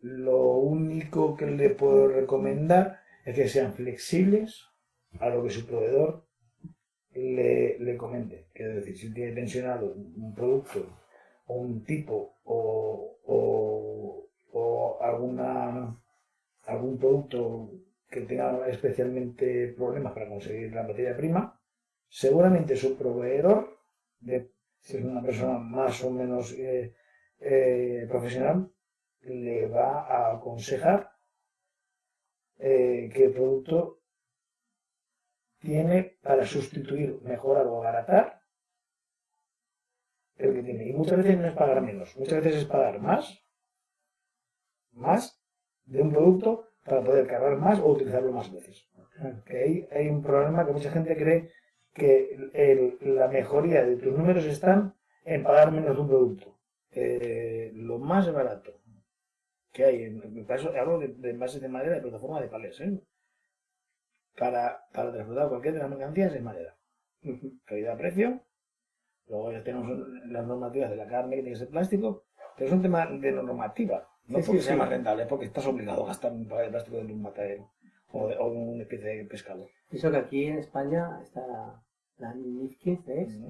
Lo 0.00 0.58
único 0.58 1.36
que 1.36 1.46
le 1.46 1.70
puedo 1.70 2.08
recomendar 2.08 3.00
es 3.24 3.34
que 3.34 3.48
sean 3.48 3.74
flexibles 3.74 4.64
a 5.18 5.28
lo 5.28 5.42
que 5.42 5.50
su 5.50 5.66
proveedor 5.66 6.25
le, 7.16 7.78
le 7.78 7.96
comente. 7.96 8.46
Es 8.54 8.74
decir, 8.74 8.96
si 8.96 9.12
tiene 9.12 9.32
pensionado 9.32 9.92
un 9.94 10.34
producto 10.34 10.86
o 11.46 11.54
un 11.54 11.84
tipo 11.84 12.36
o, 12.44 13.18
o, 14.52 14.98
alguna, 15.00 15.96
algún 16.64 16.98
producto 16.98 17.70
que 18.08 18.20
tenga 18.22 18.68
especialmente 18.68 19.74
problemas 19.76 20.12
para 20.12 20.28
conseguir 20.28 20.72
la 20.72 20.82
materia 20.82 21.16
prima, 21.16 21.60
seguramente 22.08 22.76
su 22.76 22.96
proveedor, 22.96 23.78
si 24.80 24.96
es 24.96 25.04
una 25.04 25.22
persona 25.22 25.58
más 25.58 26.02
o 26.04 26.10
menos 26.10 26.52
eh, 26.52 26.94
eh, 27.40 28.06
profesional, 28.08 28.70
le 29.22 29.66
va 29.66 30.06
a 30.06 30.36
aconsejar 30.36 31.10
eh, 32.58 33.10
el 33.14 33.32
producto 33.32 33.95
tiene 35.58 36.18
para 36.22 36.44
sustituir, 36.44 37.20
mejorar 37.22 37.66
o 37.66 37.78
abaratar 37.78 38.40
el 40.36 40.54
que 40.54 40.62
tiene. 40.62 40.88
Y 40.88 40.92
muchas 40.92 41.18
veces 41.18 41.38
no 41.38 41.46
es 41.46 41.54
pagar 41.54 41.80
menos, 41.82 42.16
muchas 42.16 42.42
veces 42.42 42.62
es 42.62 42.64
pagar 42.66 43.00
más, 43.00 43.42
más 44.92 45.40
de 45.84 46.02
un 46.02 46.12
producto 46.12 46.68
para 46.84 47.02
poder 47.02 47.26
cargar 47.26 47.56
más 47.56 47.78
o 47.80 47.86
utilizarlo 47.86 48.32
más 48.32 48.52
veces. 48.52 48.88
Que 49.46 49.88
hay, 49.90 50.08
un 50.08 50.22
problema 50.22 50.66
que 50.66 50.72
mucha 50.72 50.90
gente 50.90 51.16
cree 51.16 51.50
que 51.94 52.98
la 53.00 53.28
mejoría 53.28 53.84
de 53.84 53.96
tus 53.96 54.12
números 54.12 54.44
están 54.44 54.94
en 55.24 55.42
pagar 55.42 55.72
menos 55.72 55.96
de 55.96 56.02
un 56.02 56.08
producto. 56.08 56.58
Eh, 56.90 57.72
lo 57.74 57.98
más 57.98 58.30
barato 58.32 58.80
que 59.72 59.84
hay, 59.84 60.04
en, 60.04 60.22
en 60.22 60.44
caso, 60.44 60.72
hablo 60.78 60.98
de, 60.98 61.08
de 61.08 61.30
envases 61.30 61.60
de 61.60 61.68
madera 61.68 61.96
de 61.96 62.02
plataforma 62.02 62.40
de 62.40 62.48
palés, 62.48 62.80
¿eh? 62.80 62.98
Para, 64.38 64.86
para 64.92 65.12
transportar 65.12 65.48
cualquier 65.48 65.74
de 65.74 65.80
las 65.80 65.90
mercancías 65.90 66.34
es 66.34 66.42
madera. 66.42 66.74
Calidad-precio. 67.64 68.40
Luego 69.28 69.52
ya 69.52 69.62
tenemos 69.64 69.98
las 70.26 70.46
normativas 70.46 70.90
de 70.90 70.96
la 70.96 71.06
carne 71.06 71.36
que 71.36 71.42
tiene 71.42 71.54
que 71.54 71.58
ser 71.58 71.68
plástico, 71.68 72.24
pero 72.56 72.68
es 72.68 72.72
un 72.72 72.82
tema 72.82 73.06
de 73.06 73.32
normativa. 73.32 74.08
No 74.28 74.38
porque 74.40 74.60
sea 74.60 74.76
más 74.76 74.88
rentable, 74.88 75.22
es 75.24 75.28
porque 75.28 75.46
estás 75.46 75.66
obligado 75.66 76.04
a 76.04 76.08
gastar 76.08 76.32
un 76.32 76.46
paquete 76.46 76.64
de 76.66 76.70
plástico 76.70 76.96
de 76.98 77.12
un 77.12 77.22
matadero 77.22 77.70
o 78.12 78.28
de, 78.28 78.36
o 78.38 78.50
de 78.50 78.56
una 78.56 78.82
especie 78.82 79.08
de 79.16 79.24
pescado. 79.24 79.66
Eso 79.90 80.10
que 80.10 80.16
aquí 80.16 80.44
en 80.46 80.58
España 80.58 81.20
está 81.22 81.82
la 82.18 82.34
NIF 82.34 82.76
15, 82.78 83.22
¿es? 83.22 83.40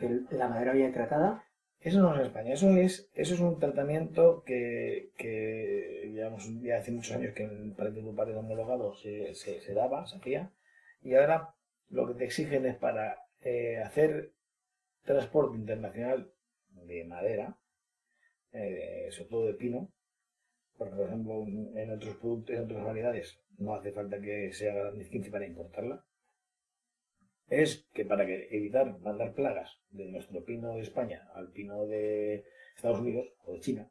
El- 0.00 0.26
la 0.30 0.48
madera 0.48 0.72
bien 0.72 0.92
tratada. 0.92 1.42
Eso 1.80 2.00
no 2.00 2.14
es 2.14 2.26
España, 2.26 2.54
eso 2.54 2.70
es, 2.70 3.08
eso 3.14 3.34
es 3.34 3.40
un 3.40 3.60
tratamiento 3.60 4.42
que, 4.44 5.10
que 5.16 6.10
llevamos 6.12 6.48
ya 6.60 6.78
hace 6.78 6.90
muchos 6.90 7.14
años 7.14 7.34
que 7.34 7.44
en 7.44 7.70
de 7.70 8.12
pared 8.12 8.36
homologado 8.36 8.94
se, 8.94 9.34
se, 9.34 9.60
se 9.60 9.74
daba, 9.74 10.04
se 10.06 10.16
hacía, 10.16 10.52
y 11.02 11.14
ahora 11.14 11.54
lo 11.88 12.08
que 12.08 12.14
te 12.14 12.24
exigen 12.24 12.66
es 12.66 12.76
para 12.76 13.18
eh, 13.42 13.78
hacer 13.78 14.32
transporte 15.04 15.56
internacional 15.56 16.32
de 16.70 17.04
madera, 17.04 17.56
eh, 18.52 19.08
sobre 19.10 19.30
todo 19.30 19.46
de 19.46 19.54
pino, 19.54 19.92
porque 20.76 20.96
por 20.96 21.06
ejemplo 21.06 21.46
en 21.46 21.90
otros 21.92 22.16
productos, 22.16 22.56
en 22.56 22.64
otras 22.64 22.84
variedades 22.84 23.40
no 23.56 23.74
hace 23.74 23.92
falta 23.92 24.20
que 24.20 24.52
se 24.52 24.70
haga 24.70 24.90
la 24.90 25.04
15 25.04 25.30
para 25.30 25.46
importarla, 25.46 26.04
es 27.48 27.88
que 27.92 28.04
para 28.04 28.26
que 28.26 28.48
evitar 28.50 28.98
mandar 29.00 29.34
plagas 29.34 29.80
de 29.90 30.06
nuestro 30.06 30.44
pino 30.44 30.74
de 30.74 30.82
España 30.82 31.28
al 31.34 31.50
pino 31.50 31.86
de 31.86 32.44
Estados 32.76 33.00
Unidos 33.00 33.26
o 33.44 33.52
de 33.52 33.60
China, 33.60 33.90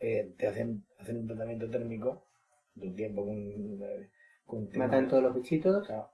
eh, 0.00 0.32
te 0.36 0.46
hacen, 0.46 0.84
hacen 0.98 1.18
un 1.18 1.26
tratamiento 1.26 1.68
térmico 1.70 2.26
de 2.74 2.88
un 2.88 2.94
tiempo 2.94 3.24
con, 3.24 3.38
eh, 3.38 4.10
con 4.46 4.68
Matan 4.76 5.08
todos 5.08 5.22
los 5.22 5.34
bichitos. 5.34 5.86
Claro, 5.86 6.10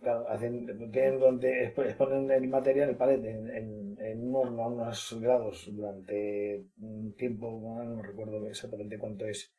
claro, 0.00 0.28
hacen, 0.28 0.90
tienen 0.90 1.18
donde 1.18 1.64
exponen 1.64 2.30
el 2.30 2.48
material, 2.48 2.90
el 2.90 2.96
palet, 2.96 3.24
en, 3.24 3.50
en, 3.50 3.98
en 4.00 4.28
un 4.28 4.36
horno 4.36 4.62
a 4.62 4.68
unos 4.68 5.18
grados 5.20 5.68
durante 5.74 6.64
un 6.78 7.14
tiempo, 7.14 7.50
no 7.50 7.84
no 7.84 8.02
recuerdo 8.02 8.46
exactamente 8.46 8.98
cuánto 8.98 9.26
es 9.26 9.54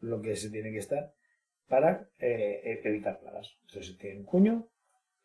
lo 0.00 0.20
que 0.22 0.34
se 0.36 0.50
tiene 0.50 0.72
que 0.72 0.78
estar, 0.78 1.12
para 1.68 2.08
eh, 2.18 2.80
evitar 2.82 3.20
plagas. 3.20 3.56
Se 3.66 3.94
tiene 3.94 4.20
un 4.20 4.24
cuño, 4.24 4.68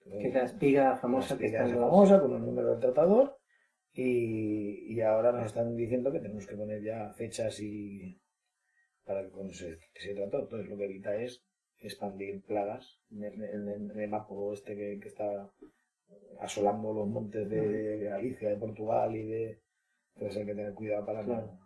Que 0.09 0.27
es 0.27 0.33
la 0.33 0.43
espiga 0.43 0.95
famosa 0.97 1.37
que 1.37 1.47
está 1.47 1.67
famosa, 1.67 2.21
con 2.21 2.33
un 2.33 2.45
número 2.45 2.71
del 2.71 2.79
tratador, 2.79 3.37
y, 3.93 4.93
y 4.93 5.01
ahora 5.01 5.31
nos 5.31 5.45
están 5.47 5.75
diciendo 5.75 6.11
que 6.11 6.19
tenemos 6.19 6.45
que 6.45 6.55
poner 6.55 6.83
ya 6.83 7.11
fechas 7.13 7.59
y 7.59 8.19
para 9.03 9.23
que 9.23 9.29
cuando 9.29 9.53
se, 9.53 9.77
que 9.93 10.01
se 10.01 10.13
trató, 10.15 10.39
entonces 10.41 10.69
lo 10.69 10.77
que 10.77 10.85
evita 10.85 11.15
es 11.15 11.43
expandir 11.79 12.43
plagas 12.43 12.99
en 13.11 13.23
el, 13.23 13.33
en 13.43 13.67
el- 13.67 13.91
en 13.91 13.99
el 13.99 14.09
mapo 14.09 14.53
este 14.53 14.75
que, 14.75 14.99
que 14.99 15.07
está 15.07 15.51
asolando 16.39 16.93
los 16.93 17.07
montes 17.07 17.49
de 17.49 17.99
Galicia, 18.09 18.49
de 18.49 18.57
Portugal 18.57 19.15
y 19.15 19.23
de... 19.23 19.61
Entonces 20.15 20.37
hay 20.39 20.45
que 20.45 20.55
tener 20.55 20.73
cuidado 20.73 21.05
para 21.05 21.23
Claro. 21.23 21.45
no. 21.47 21.64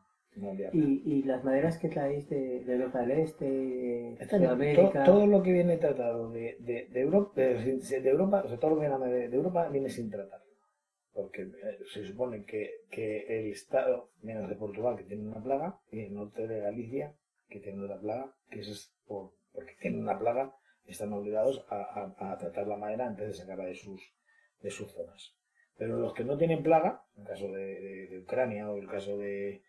Y, 0.74 1.02
y 1.06 1.24
las 1.24 1.44
maderas 1.44 1.78
que 1.78 1.90
traéis 1.90 2.30
de, 2.30 2.64
de 2.64 2.74
Europa 2.76 3.00
del 3.02 3.12
Este, 3.20 3.46
de 3.46 4.18
Sudamérica. 4.48 5.04
to- 5.04 5.12
todo 5.12 5.28
lo 5.28 5.44
que 5.44 5.52
viene 5.52 5.78
tratado 5.78 6.30
de, 6.32 6.56
de, 6.60 6.88
de 6.88 7.00
Europa, 7.02 7.34
de, 7.42 7.78
de 8.02 8.10
Europa, 8.10 8.44
o 8.46 8.48
sea, 8.48 8.58
todo 8.58 8.72
lo 8.76 8.80
que 8.82 8.88
viene 8.88 9.06
de, 9.08 9.30
de 9.30 9.36
Europa 9.36 9.68
viene 9.70 9.90
sin 9.90 10.10
tratar. 10.10 10.40
Porque 11.14 11.42
eh, 11.42 11.80
se 11.92 12.06
supone 12.06 12.46
que, 12.46 12.70
que 12.92 13.26
el 13.28 13.52
Estado, 13.52 14.12
menos 14.22 14.48
de 14.48 14.56
Portugal, 14.56 14.96
que 14.96 15.04
tiene 15.04 15.28
una 15.28 15.44
plaga, 15.44 15.80
y 15.92 16.02
el 16.02 16.14
norte 16.14 16.48
de 16.48 16.60
Galicia, 16.62 17.14
que 17.50 17.60
tiene 17.60 17.84
otra 17.84 18.00
plaga, 18.00 18.34
que 18.50 18.60
eso 18.62 18.72
es 18.72 18.94
por, 19.08 19.32
porque 19.52 19.74
tienen 19.82 20.02
una 20.02 20.18
plaga, 20.18 20.54
están 20.86 21.12
obligados 21.14 21.66
a, 21.70 21.82
a- 22.18 22.32
a 22.34 22.38
tratar 22.38 22.68
la 22.68 22.78
madera 22.78 23.08
antes 23.08 23.28
de 23.28 23.34
sacarla 23.34 23.66
de 23.66 23.76
sus, 23.76 24.02
de 24.62 24.70
sus 24.70 24.92
zonas. 24.94 25.36
Pero 25.78 25.98
los 25.98 26.14
que 26.14 26.24
no 26.24 26.38
tienen 26.38 26.62
plaga, 26.64 27.04
en 27.16 27.24
el 27.24 27.28
caso 27.28 27.52
de, 27.52 27.82
de- 27.82 28.08
de 28.08 28.20
Ucrania 28.20 28.70
o 28.70 28.78
el 28.78 28.88
caso 28.88 29.18
de, 29.18 29.62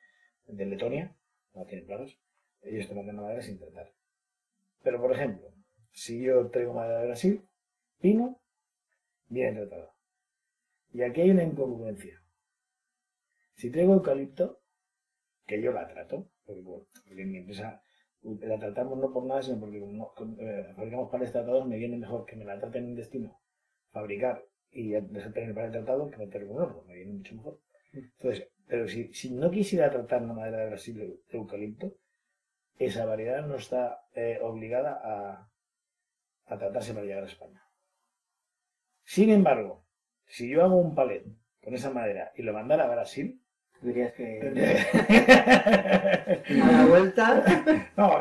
de 0.52 0.66
Letonia, 0.66 1.16
no 1.54 1.64
tienen 1.64 1.86
plagas, 1.86 2.16
ellos 2.62 2.88
te 2.88 2.94
mandan 2.94 3.16
madera 3.16 3.42
sin 3.42 3.58
tratar. 3.58 3.92
Pero, 4.82 5.00
por 5.00 5.12
ejemplo, 5.12 5.52
si 5.92 6.22
yo 6.22 6.48
traigo 6.50 6.74
madera 6.74 7.00
de 7.00 7.06
Brasil, 7.06 7.48
pino, 8.00 8.40
viene 9.28 9.60
tratada. 9.60 9.94
Y 10.92 11.02
aquí 11.02 11.20
hay 11.20 11.30
una 11.30 11.44
incongruencia. 11.44 12.20
Si 13.54 13.70
traigo 13.70 13.94
eucalipto, 13.94 14.60
que 15.46 15.60
yo 15.60 15.72
la 15.72 15.86
trato, 15.86 16.30
porque, 16.44 16.62
bueno, 16.62 16.86
mi 17.06 17.38
empresa 17.38 17.82
la 18.22 18.58
tratamos 18.58 18.98
no 18.98 19.12
por 19.12 19.24
nada, 19.24 19.42
sino 19.42 19.58
porque 19.60 19.80
como, 19.80 20.12
eh, 20.40 20.72
fabricamos 20.76 21.10
panes 21.10 21.32
tratados, 21.32 21.66
me 21.66 21.78
viene 21.78 21.96
mejor 21.96 22.26
que 22.26 22.36
me 22.36 22.44
la 22.44 22.58
traten 22.58 22.84
en 22.84 22.94
destino, 22.94 23.40
fabricar 23.90 24.44
y 24.70 24.92
tener 24.92 25.48
el 25.48 25.54
panel 25.54 25.72
tratado 25.72 26.10
que 26.10 26.18
meterlo 26.18 26.48
en 26.48 26.56
un 26.56 26.62
horno, 26.62 26.82
me 26.84 26.94
viene 26.94 27.12
mucho 27.12 27.34
mejor. 27.34 27.60
Entonces, 27.92 28.48
pero 28.66 28.86
si, 28.88 29.12
si 29.12 29.30
no 29.32 29.50
quisiera 29.50 29.90
tratar 29.90 30.22
la 30.22 30.32
madera 30.32 30.58
de 30.58 30.66
Brasil 30.68 30.96
de 30.98 31.20
eucalipto, 31.38 31.92
esa 32.78 33.04
variedad 33.04 33.44
no 33.46 33.56
está 33.56 34.00
eh, 34.14 34.38
obligada 34.42 35.00
a, 35.02 35.48
a 36.46 36.58
tratarse 36.58 36.92
para 36.94 37.04
llegar 37.06 37.24
a 37.24 37.26
España. 37.26 37.62
Sin 39.04 39.30
embargo, 39.30 39.84
si 40.26 40.48
yo 40.48 40.62
hago 40.64 40.76
un 40.76 40.94
palet 40.94 41.24
con 41.62 41.74
esa 41.74 41.90
madera 41.90 42.32
y 42.36 42.42
lo 42.42 42.52
mandara 42.52 42.84
a 42.84 42.90
Brasil, 42.90 43.40
Dirías 43.82 44.12
que 44.12 44.38
no, 46.50 46.64
a 46.68 46.72
la 46.72 46.86
vuelta. 46.86 47.42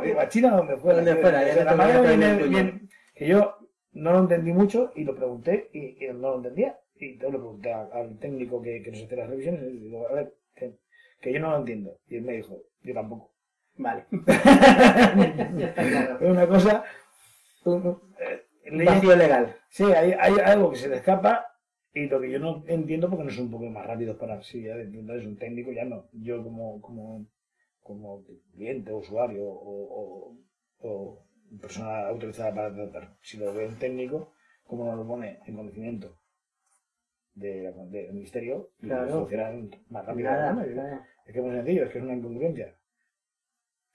digo, 0.01 0.19
a 0.21 0.29
China 0.29 0.51
donde 0.55 0.77
fuera. 0.77 0.97
Donde 1.01 1.15
fuera, 1.17 1.53
ya 1.53 1.63
la 1.65 1.75
madera 1.75 2.01
viene 2.01 2.47
bien- 2.47 2.89
que 3.13 3.27
yo 3.27 3.57
no 3.91 4.13
lo 4.13 4.19
entendí 4.19 4.53
mucho 4.53 4.93
y 4.95 5.03
lo 5.03 5.15
pregunté 5.15 5.69
y, 5.73 6.05
y 6.05 6.07
no 6.13 6.29
lo 6.31 6.35
entendía. 6.37 6.79
Y 6.99 7.13
entonces 7.13 7.33
le 7.33 7.39
pregunté 7.39 7.73
al 7.73 8.19
técnico 8.19 8.61
que, 8.61 8.81
que 8.83 8.91
nos 8.91 9.03
hace 9.03 9.15
las 9.15 9.29
revisiones 9.29 9.61
y 9.63 9.79
digo, 9.79 10.07
a 10.07 10.13
ver, 10.13 10.33
que, 10.55 10.75
que 11.21 11.33
yo 11.33 11.39
no 11.39 11.51
lo 11.51 11.57
entiendo. 11.59 11.97
Y 12.07 12.17
él 12.17 12.23
me 12.23 12.33
dijo, 12.33 12.61
yo 12.81 12.93
tampoco. 12.93 13.33
Vale. 13.77 14.05
ya 14.11 15.67
está 15.67 15.83
claro. 15.87 16.19
Es 16.19 16.29
una 16.29 16.47
cosa... 16.47 16.83
un- 17.65 17.87
un- 17.87 18.01
eh, 18.19 18.85
vacío 18.85 19.15
legal. 19.15 19.55
Sí, 19.69 19.83
hay, 19.85 20.11
hay 20.19 20.33
algo 20.43 20.71
que 20.71 20.77
se 20.77 20.89
le 20.89 20.97
escapa 20.97 21.45
y 21.93 22.07
lo 22.07 22.19
que 22.21 22.29
yo 22.31 22.39
no 22.39 22.63
entiendo 22.67 23.09
porque 23.09 23.23
no 23.25 23.31
son 23.31 23.45
un 23.45 23.51
poco 23.51 23.65
más 23.65 23.85
rápidos 23.85 24.17
para 24.17 24.41
sí, 24.43 24.61
ya 24.63 24.75
es 24.75 25.25
un 25.25 25.37
técnico, 25.37 25.71
ya 25.71 25.85
no. 25.85 26.07
Yo 26.13 26.43
como, 26.43 26.81
como, 26.81 27.25
como 27.81 28.23
cliente, 28.53 28.93
usuario 28.93 29.45
o, 29.47 29.73
o, 29.99 30.37
o 30.79 31.25
persona 31.61 32.07
autorizada 32.07 32.53
para 32.53 32.73
tratar, 32.73 33.17
si 33.21 33.37
lo 33.37 33.53
ve 33.53 33.67
un 33.67 33.79
técnico, 33.79 34.33
como 34.65 34.85
no 34.85 34.95
lo 34.95 35.07
pone 35.07 35.39
en 35.47 35.55
conocimiento 35.55 36.18
de- 37.39 37.71
del 37.89 38.13
ministerio, 38.13 38.71
y 38.81 38.87
Claro. 38.87 39.19
funcionan 39.19 39.69
más 39.89 40.05
rápido. 40.05 40.29
Nada, 40.29 40.65
es 41.25 41.33
que 41.33 41.39
es 41.39 41.45
muy 41.45 41.55
sencillo, 41.55 41.83
es 41.85 41.91
que 41.91 41.97
es 41.99 42.03
una 42.03 42.15
incongruencia. 42.15 42.75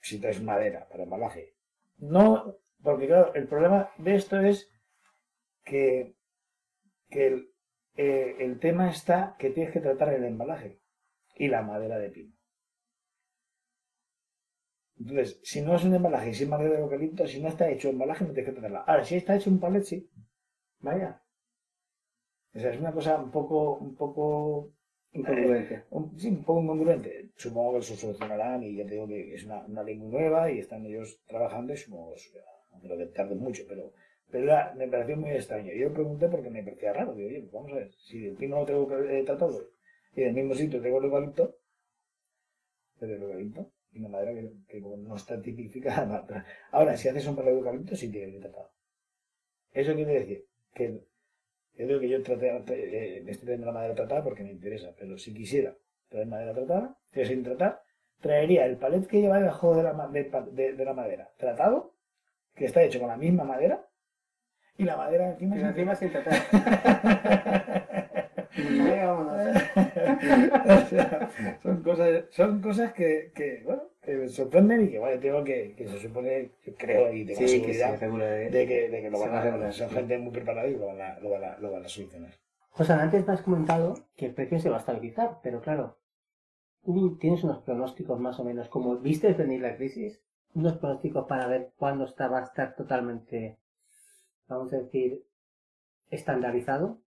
Si 0.01 0.19
traes 0.19 0.41
madera 0.41 0.87
para 0.89 1.03
embalaje. 1.03 1.53
No, 1.97 2.57
porque 2.83 3.07
claro, 3.07 3.33
el 3.33 3.47
problema 3.47 3.89
de 3.97 4.15
esto 4.15 4.39
es 4.39 4.69
que, 5.63 6.15
que 7.09 7.27
el, 7.27 7.49
eh, 7.95 8.35
el 8.39 8.59
tema 8.59 8.89
está 8.89 9.35
que 9.39 9.49
tienes 9.49 9.73
que 9.73 9.79
tratar 9.81 10.13
el 10.13 10.23
embalaje 10.25 10.79
y 11.37 11.47
la 11.47 11.61
madera 11.61 11.97
de 11.97 12.09
pino. 12.09 12.33
Entonces, 14.97 15.39
si 15.43 15.61
no 15.61 15.75
es 15.75 15.83
un 15.83 15.93
embalaje 15.93 16.33
sin 16.33 16.49
madera 16.49 16.75
de 16.75 16.79
eucalipto, 16.81 17.27
si 17.27 17.41
no 17.41 17.49
está 17.49 17.69
hecho 17.69 17.89
embalaje, 17.89 18.23
no 18.23 18.31
tienes 18.31 18.45
que 18.53 18.59
tratarla. 18.59 18.81
Ahora, 18.87 19.03
si 19.03 19.15
está 19.15 19.35
hecho 19.35 19.49
un 19.49 19.59
palet, 19.59 19.83
sí. 19.83 20.09
Vaya. 20.79 21.21
O 22.55 22.59
sea, 22.59 22.71
es 22.71 22.79
una 22.79 22.91
cosa 22.97 23.17
un 23.25 23.31
poco, 23.31 23.57
un 23.87 23.93
poco 23.95 24.71
Incongruente. 25.13 25.83
un- 25.91 26.17
sí, 26.19 26.27
un 26.29 26.43
poco 26.43 26.61
incongruente. 26.61 27.29
Supongo 27.43 27.73
que 27.73 27.79
eso 27.79 27.95
solucionarán 27.95 28.63
y 28.63 28.75
ya 28.77 28.85
te 28.85 28.93
digo 28.95 29.07
que 29.07 29.33
es 29.35 29.43
una, 29.45 29.59
una 29.65 29.83
ley 29.83 29.95
muy 29.95 30.09
nueva 30.11 30.51
y 30.51 30.59
están 30.59 30.85
ellos 30.85 31.19
trabajando 31.27 31.73
y 31.73 31.77
supongo 31.77 32.13
que 32.15 32.21
aunque 32.71 32.97
que 32.97 33.05
tarden 33.17 33.39
mucho, 33.39 33.63
pero, 33.69 33.83
pero 34.31 34.43
era- 34.45 34.73
me 34.75 34.87
pareció 34.87 35.15
muy 35.17 35.31
extraño. 35.31 35.71
Yo 35.73 35.93
pregunté 35.93 36.27
porque 36.29 36.49
me 36.49 36.63
parecía 36.63 36.93
raro. 36.93 37.13
Digo, 37.13 37.29
oye, 37.29 37.41
pues 37.41 37.53
vamos 37.53 37.71
a 37.73 37.75
ver, 37.75 37.91
si 38.07 38.25
el 38.25 38.35
pino 38.35 38.57
lo 38.59 38.65
tengo 38.65 38.83
eh, 38.99 39.23
tratado 39.23 39.59
y 40.15 40.21
en 40.21 40.27
el 40.29 40.33
mismo 40.35 40.53
sitio 40.55 40.81
tengo 40.81 40.99
el 40.99 41.05
eucalipto, 41.05 41.55
pero 42.99 43.15
el 43.15 43.21
eucalipto, 43.23 43.71
y 43.93 43.99
una 43.99 44.09
madera 44.09 44.33
que, 44.67 44.81
no 44.81 45.15
está 45.15 45.41
tipificada. 45.41 46.25
Ahora, 46.71 46.97
si 46.97 47.07
haces 47.07 47.25
un 47.27 47.35
palo 47.37 47.51
de 47.51 47.57
eucalipto, 47.57 47.95
sí 47.95 48.09
tiene 48.11 48.31
que 48.31 48.35
ir 48.37 48.41
tratado. 48.41 48.69
Eso 49.73 49.93
quiere 49.93 50.13
decir 50.19 50.45
que 50.73 50.85
yo 51.77 51.85
creo 51.87 51.99
que 51.99 52.09
yo 52.09 52.23
traté, 52.23 52.47
eh, 52.69 53.17
estoy 53.27 53.45
trayendo 53.45 53.67
la 53.67 53.73
madera 53.73 53.95
tratada 53.95 54.23
porque 54.23 54.43
me 54.43 54.51
interesa, 54.51 54.93
pero 54.97 55.17
si 55.17 55.33
quisiera 55.33 55.75
traer 56.09 56.27
madera 56.27 56.53
tratada, 56.53 56.97
que 57.11 57.25
sin 57.25 57.43
tratar, 57.43 57.81
traería 58.21 58.65
el 58.65 58.77
palet 58.77 59.05
que 59.07 59.21
lleva 59.21 59.39
debajo 59.39 59.75
de 59.75 59.83
la, 59.83 60.07
de, 60.07 60.23
pa- 60.25 60.41
de- 60.49 60.73
de 60.73 60.85
la 60.85 60.93
madera, 60.93 61.29
tratado, 61.37 61.93
que 62.55 62.65
está 62.65 62.81
hecho 62.83 62.99
con 62.99 63.09
la 63.09 63.17
misma 63.17 63.43
madera, 63.43 63.85
y 64.77 64.83
la 64.83 64.97
madera 64.97 65.29
encima... 65.31 65.55
Sin- 65.55 65.65
encima 65.65 65.95
sin 65.95 66.11
tratar. 66.11 66.33
O 70.65 70.85
sea, 70.87 71.29
son 71.61 71.83
cosas, 71.83 72.23
son 72.31 72.61
cosas 72.61 72.93
que, 72.93 73.31
que, 73.35 73.61
bueno, 73.65 73.83
que 74.05 74.15
me 74.15 74.29
sorprenden 74.29 74.85
y 74.85 74.89
que, 74.91 74.99
bueno, 74.99 75.19
tengo 75.19 75.43
que, 75.43 75.73
que 75.75 75.87
se 75.87 75.99
supone, 75.99 76.51
yo 76.65 76.75
creo 76.75 77.11
y 77.13 77.25
tengo 77.25 77.39
Sí, 77.39 77.45
que 77.45 77.73
seguridad 77.73 77.91
se 77.99 78.05
regula. 78.05 78.25
de 78.25 78.67
que, 78.67 78.89
de 78.89 79.01
que 79.01 79.09
lo 79.09 79.19
van 79.19 79.33
va 79.33 79.39
a 79.41 79.43
regular, 79.43 79.73
Son 79.73 79.89
gente 79.89 80.17
muy 80.17 80.31
preparada 80.31 80.67
y 80.67 80.75
lo 80.77 80.87
van 80.87 81.01
a, 81.01 81.19
lo 81.19 81.29
van 81.31 81.43
a, 81.43 81.57
lo 81.59 81.71
van 81.71 81.85
a 81.85 81.89
solucionar. 81.89 82.31
José, 82.69 82.93
antes 82.93 83.25
me 83.25 83.33
has 83.33 83.41
comentado 83.41 83.95
que 84.15 84.27
el 84.27 84.33
precio 84.33 84.59
se 84.59 84.69
va 84.69 84.77
a 84.77 84.79
estabilizar, 84.79 85.39
pero 85.41 85.61
claro, 85.61 85.97
tú 86.83 87.17
tienes 87.17 87.43
unos 87.43 87.63
pronósticos 87.63 88.19
más 88.19 88.39
o 88.39 88.43
menos, 88.43 88.67
como 88.69 88.97
viste 88.97 89.33
venir 89.33 89.61
la 89.61 89.75
crisis, 89.77 90.21
unos 90.53 90.77
pronósticos 90.77 91.25
para 91.27 91.47
ver 91.47 91.71
cuándo 91.77 92.05
está, 92.05 92.27
va 92.27 92.39
a 92.39 92.43
estar 92.43 92.75
totalmente, 92.75 93.57
vamos 94.47 94.71
a 94.73 94.77
decir, 94.77 95.25
estandarizado. 96.09 96.99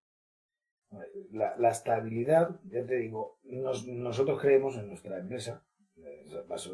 La, 1.32 1.54
la 1.58 1.68
estabilidad, 1.70 2.60
ya 2.64 2.84
te 2.86 2.96
digo, 2.96 3.38
nos- 3.44 3.86
nosotros 3.86 4.40
creemos 4.40 4.76
en 4.76 4.88
nuestra 4.88 5.18
empresa, 5.18 5.62
los 6.02 6.66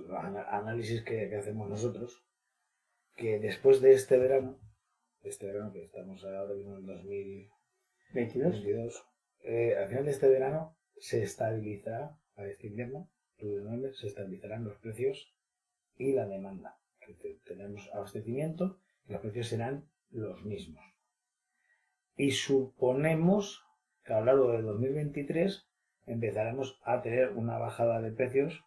análisis 0.48 1.02
que, 1.02 1.28
que 1.28 1.36
hacemos 1.36 1.68
nosotros, 1.68 2.24
que 3.16 3.38
después 3.38 3.80
de 3.80 3.92
este 3.92 4.18
verano, 4.18 4.58
de 5.22 5.30
este 5.30 5.46
verano 5.46 5.72
que 5.72 5.84
estamos 5.84 6.24
ahora 6.24 6.54
mismo 6.54 6.76
en 6.76 6.86
2022, 6.86 8.52
22. 8.64 9.04
eh, 9.44 9.76
al 9.76 9.88
final 9.88 10.04
de 10.04 10.10
este 10.10 10.28
verano 10.28 10.76
se 10.98 11.22
estabilizará, 11.22 12.18
a 12.36 12.46
este 12.46 12.66
invierno, 12.68 13.10
se 13.36 14.06
estabilizarán 14.06 14.64
los 14.64 14.76
precios 14.78 15.34
y 15.96 16.12
la 16.12 16.26
demanda. 16.26 16.78
Que 17.00 17.14
te- 17.14 17.40
tenemos 17.44 17.88
abastecimiento 17.92 18.80
y 19.06 19.12
los 19.12 19.20
precios 19.20 19.48
serán 19.48 19.88
los 20.10 20.44
mismos. 20.44 20.82
Y 22.16 22.30
suponemos 22.30 23.62
que 24.04 24.12
a 24.12 24.20
lo 24.20 24.26
largo 24.26 24.52
del 24.52 24.64
2023 24.64 25.68
empezaremos 26.06 26.78
a 26.84 27.02
tener 27.02 27.30
una 27.30 27.58
bajada 27.58 28.00
de 28.00 28.12
precios, 28.12 28.62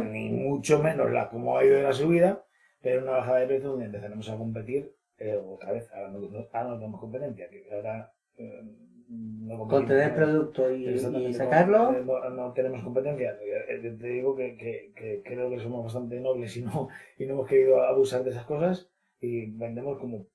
ni, 0.00 0.28
mucho 0.30 0.82
menos 0.82 1.10
la 1.10 1.28
como 1.28 1.56
ha 1.58 1.64
ido 1.64 1.82
la 1.82 1.92
subida, 1.92 2.44
pero 2.82 3.02
una 3.02 3.12
bajada 3.12 3.40
de 3.40 3.46
precios 3.46 3.70
donde 3.70 3.86
empezaremos 3.86 4.28
a 4.30 4.36
competir 4.36 4.94
eh, 5.18 5.36
otra 5.36 5.72
vez. 5.72 5.90
Ahora 5.92 6.10
no, 6.10 6.20
no- 6.20 6.46
ahora 6.52 6.68
no 6.70 6.76
tenemos 6.78 7.00
competencia, 7.00 7.48
que 7.48 7.66
ahora 7.72 8.12
eh, 8.38 8.62
no 9.08 9.58
Con 9.68 9.86
tener 9.86 10.14
producto 10.14 10.70
y, 10.74 10.84
sacarlo, 11.32 11.92
No, 12.04 12.30
no 12.30 12.52
tenemos 12.52 12.82
competencia. 12.82 13.36
Eh, 13.40 13.96
Te 13.98 14.06
digo 14.08 14.34
que, 14.34 14.56
que- 14.56 14.92
que 14.94 15.22
creo 15.24 15.48
que 15.50 15.58
somos 15.60 15.84
bastante 15.84 16.18
nobles 16.20 16.56
y 16.56 16.62
no, 16.62 16.88
y 17.18 17.26
no 17.26 17.34
hemos 17.34 17.48
querido 17.48 17.82
abusar 17.82 18.24
de 18.24 18.30
esas 18.30 18.44
cosas 18.46 18.90
y 19.20 19.46
vendemos 19.52 19.98
como 19.98 20.26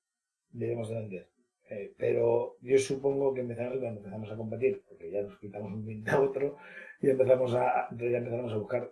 debemos 0.50 0.88
de 0.88 0.94
vender. 0.96 1.28
Eh, 1.70 1.94
pero 1.96 2.56
yo 2.60 2.76
supongo 2.78 3.32
que 3.32 3.40
empezaremos 3.40 3.78
cuando 3.78 4.00
empezamos 4.00 4.30
a 4.30 4.36
competir, 4.36 4.82
porque 4.86 5.10
ya 5.10 5.22
nos 5.22 5.38
quitamos 5.38 5.72
un 5.72 5.84
cliente 5.84 6.10
a 6.10 6.20
otro 6.20 6.56
y 7.00 7.08
empezamos 7.10 7.54
a, 7.54 7.88
ya 7.96 8.18
empezamos 8.18 8.52
a 8.52 8.56
buscar. 8.56 8.90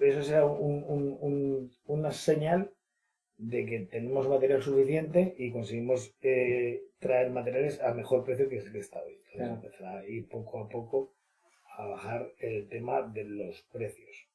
Eso 0.00 0.22
será 0.22 0.44
un- 0.46 0.84
un- 0.88 1.18
un- 1.20 1.70
una 1.86 2.10
señal 2.12 2.70
de 3.36 3.66
que 3.66 3.80
tenemos 3.80 4.28
material 4.28 4.62
suficiente 4.62 5.34
y 5.38 5.50
conseguimos 5.52 6.14
eh, 6.22 6.82
traer 6.98 7.30
materiales 7.30 7.80
a 7.82 7.92
mejor 7.94 8.24
precio 8.24 8.48
que 8.48 8.58
el 8.58 8.72
que 8.72 8.78
está 8.78 9.02
hoy. 9.02 9.14
Entonces 9.14 9.34
Claro. 9.36 9.54
empezará 9.54 9.98
a 9.98 10.06
ir 10.06 10.28
poco 10.28 10.60
a 10.60 10.68
poco 10.68 11.14
a 11.76 11.86
bajar 11.86 12.32
el 12.38 12.68
tema 12.68 13.02
de 13.02 13.24
los 13.24 13.62
precios. 13.72 14.28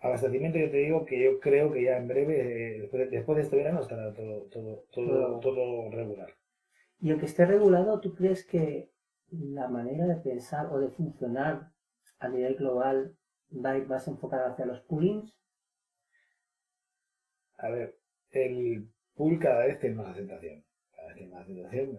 Abastecimiento, 0.00 0.58
yo 0.58 0.70
te 0.70 0.78
digo 0.78 1.04
que 1.04 1.22
yo 1.22 1.38
creo 1.38 1.70
que 1.72 1.84
ya 1.84 1.96
en 1.96 2.08
breve, 2.08 2.40
eh, 2.76 2.80
después, 2.80 3.08
de, 3.10 3.16
después 3.16 3.36
de 3.36 3.42
este 3.42 3.56
verano, 3.56 3.80
estará 3.80 4.12
todo, 4.12 4.42
todo, 4.50 4.84
Todo. 4.90 5.40
todo 5.40 5.90
regular. 5.90 6.34
y 7.00 7.10
aunque 7.10 7.26
esté 7.26 7.44
regulado, 7.46 8.00
¿tú 8.00 8.14
crees 8.14 8.44
que 8.46 8.90
la 9.30 9.68
manera 9.68 10.06
de 10.06 10.16
pensar 10.16 10.66
o 10.72 10.78
de 10.78 10.88
funcionar 10.90 11.70
a 12.20 12.28
nivel 12.28 12.54
global 12.56 13.16
va 13.52 13.70
a 13.70 13.78
ir 13.78 13.86
más 13.86 14.06
enfocada 14.08 14.52
hacia 14.52 14.66
los 14.66 14.80
poolings? 14.80 15.34
A 17.58 17.68
ver, 17.70 17.98
el 18.30 18.88
pool 19.14 19.38
cada 19.38 19.66
vez 19.66 19.78
tiene 19.78 19.96
más 19.96 20.08
aceptación. 20.08 20.64
Cada 20.94 21.08
vez 21.08 21.16
tiene 21.16 21.32
más 21.32 21.42
aceptación. 21.42 21.98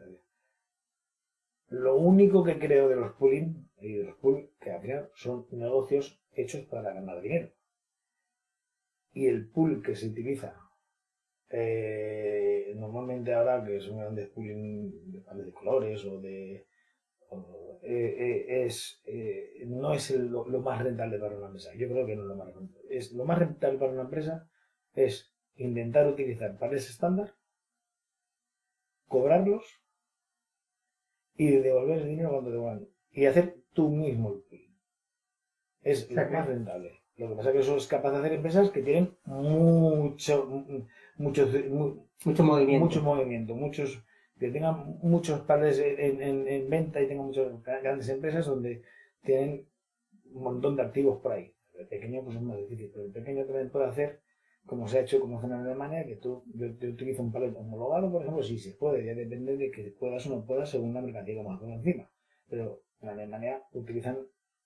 Lo 1.69 1.95
único 1.95 2.43
que 2.43 2.59
creo 2.59 2.89
de 2.89 2.95
los 2.95 3.13
pooling 3.13 3.69
y 3.79 3.93
de 3.93 4.03
los 4.03 4.17
pool, 4.17 4.51
que 4.59 4.71
al 4.71 4.81
final 4.81 5.09
son 5.15 5.47
negocios 5.51 6.21
hechos 6.33 6.65
para 6.65 6.93
ganar 6.93 7.21
dinero. 7.21 7.51
Y 9.13 9.27
el 9.27 9.49
pool 9.49 9.81
que 9.81 9.95
se 9.95 10.07
utiliza 10.07 10.63
eh, 11.49 12.73
normalmente 12.75 13.31
ahora, 13.31 13.63
que 13.63 13.79
son 13.79 13.99
grandes 13.99 14.27
pooling 14.29 15.11
de 15.11 15.43
de 15.43 15.51
colores 15.51 16.03
o 16.05 16.19
de. 16.19 16.65
Eh, 17.83 18.15
eh, 18.25 18.65
es, 18.65 19.01
eh, 19.05 19.63
no 19.67 19.93
es 19.93 20.11
el- 20.11 20.27
lo, 20.27 20.47
lo 20.47 20.61
más 20.61 20.81
rentable 20.83 21.19
para 21.19 21.35
una 21.37 21.47
empresa. 21.47 21.73
Yo 21.75 21.87
creo 21.89 22.05
que 22.05 22.15
no 22.15 22.23
es 22.23 22.27
lo 22.29 22.35
más 22.35 22.53
rentable. 22.53 22.87
Es, 22.89 23.11
lo 23.13 23.25
más 23.25 23.39
rentable 23.39 23.77
para 23.79 23.91
una 23.91 24.03
empresa 24.03 24.49
es 24.95 25.33
intentar 25.55 26.07
utilizar 26.07 26.57
paneles 26.57 26.89
estándar, 26.89 27.33
cobrarlos 29.07 29.63
y 31.35 31.47
devolver 31.51 31.99
el 31.99 32.07
dinero 32.09 32.31
cuando 32.31 32.51
te 32.51 32.57
van. 32.57 32.87
Y 33.11 33.25
hacer 33.25 33.57
tú 33.73 33.89
mismo 33.89 34.33
el 34.33 34.39
pool. 34.41 34.59
Es 35.81 36.09
lo 36.09 36.29
más 36.29 36.47
rentable. 36.47 36.99
Lo 37.17 37.29
que 37.29 37.35
pasa 37.35 37.49
es 37.49 37.53
que 37.55 37.61
eso 37.61 37.77
es 37.77 37.87
capaz 37.87 38.11
de 38.11 38.17
hacer 38.19 38.33
empresas 38.33 38.71
que 38.71 38.81
tienen 38.81 39.15
mucho, 39.25 40.45
mu- 40.45 40.85
mucho, 41.17 41.47
mu- 41.69 42.07
Mucho 42.25 42.43
movimiento. 42.43 42.85
mucho 42.85 43.03
movimiento, 43.03 43.53
muchos 43.55 44.03
que 44.43 44.51
tengan 44.51 44.97
muchos 45.01 45.39
paneles 45.41 45.79
en, 45.79 46.21
en- 46.21 46.47
en 46.47 46.69
venta 46.69 47.01
y 47.01 47.07
tengan 47.07 47.27
muchas 47.27 47.47
grandes 47.63 48.09
empresas 48.09 48.45
donde 48.45 48.81
tienen 49.23 49.65
un 50.33 50.43
montón 50.43 50.75
de 50.75 50.81
activos 50.83 51.21
por 51.21 51.31
ahí. 51.31 51.53
El 51.79 51.87
pequeño 51.87 52.23
pues 52.23 52.35
es 52.35 52.41
más 52.41 52.57
difícil, 52.57 52.89
pero 52.93 53.05
el 53.05 53.11
pequeño 53.13 53.45
también 53.45 53.69
puede 53.71 53.85
hacer 53.85 54.19
como 54.65 54.87
se 54.87 54.97
ha 54.97 55.01
hecho 55.01 55.19
como 55.19 55.41
en 55.43 55.51
Alemania, 55.53 56.05
que 56.05 56.15
tú, 56.17 56.43
yo, 56.55 56.67
yo 56.79 56.89
utilizo 56.89 57.21
un 57.21 57.31
palet 57.31 57.53
homologado, 57.55 58.11
por 58.11 58.21
ejemplo, 58.21 58.43
sí 58.43 58.57
se 58.57 58.73
puede, 58.75 59.05
ya 59.05 59.13
depende 59.13 59.57
de 59.57 59.71
que 59.71 59.93
puedas 59.99 60.25
o 60.27 60.29
no 60.29 60.45
puedas 60.45 60.69
según 60.69 60.93
la 60.93 61.01
mercancía 61.01 61.35
que 61.35 61.43
más 61.43 61.59
por 61.59 61.69
encima. 61.69 62.09
Pero 62.49 62.83
en 63.01 63.09
Alemania 63.09 63.63
utilizan 63.73 64.17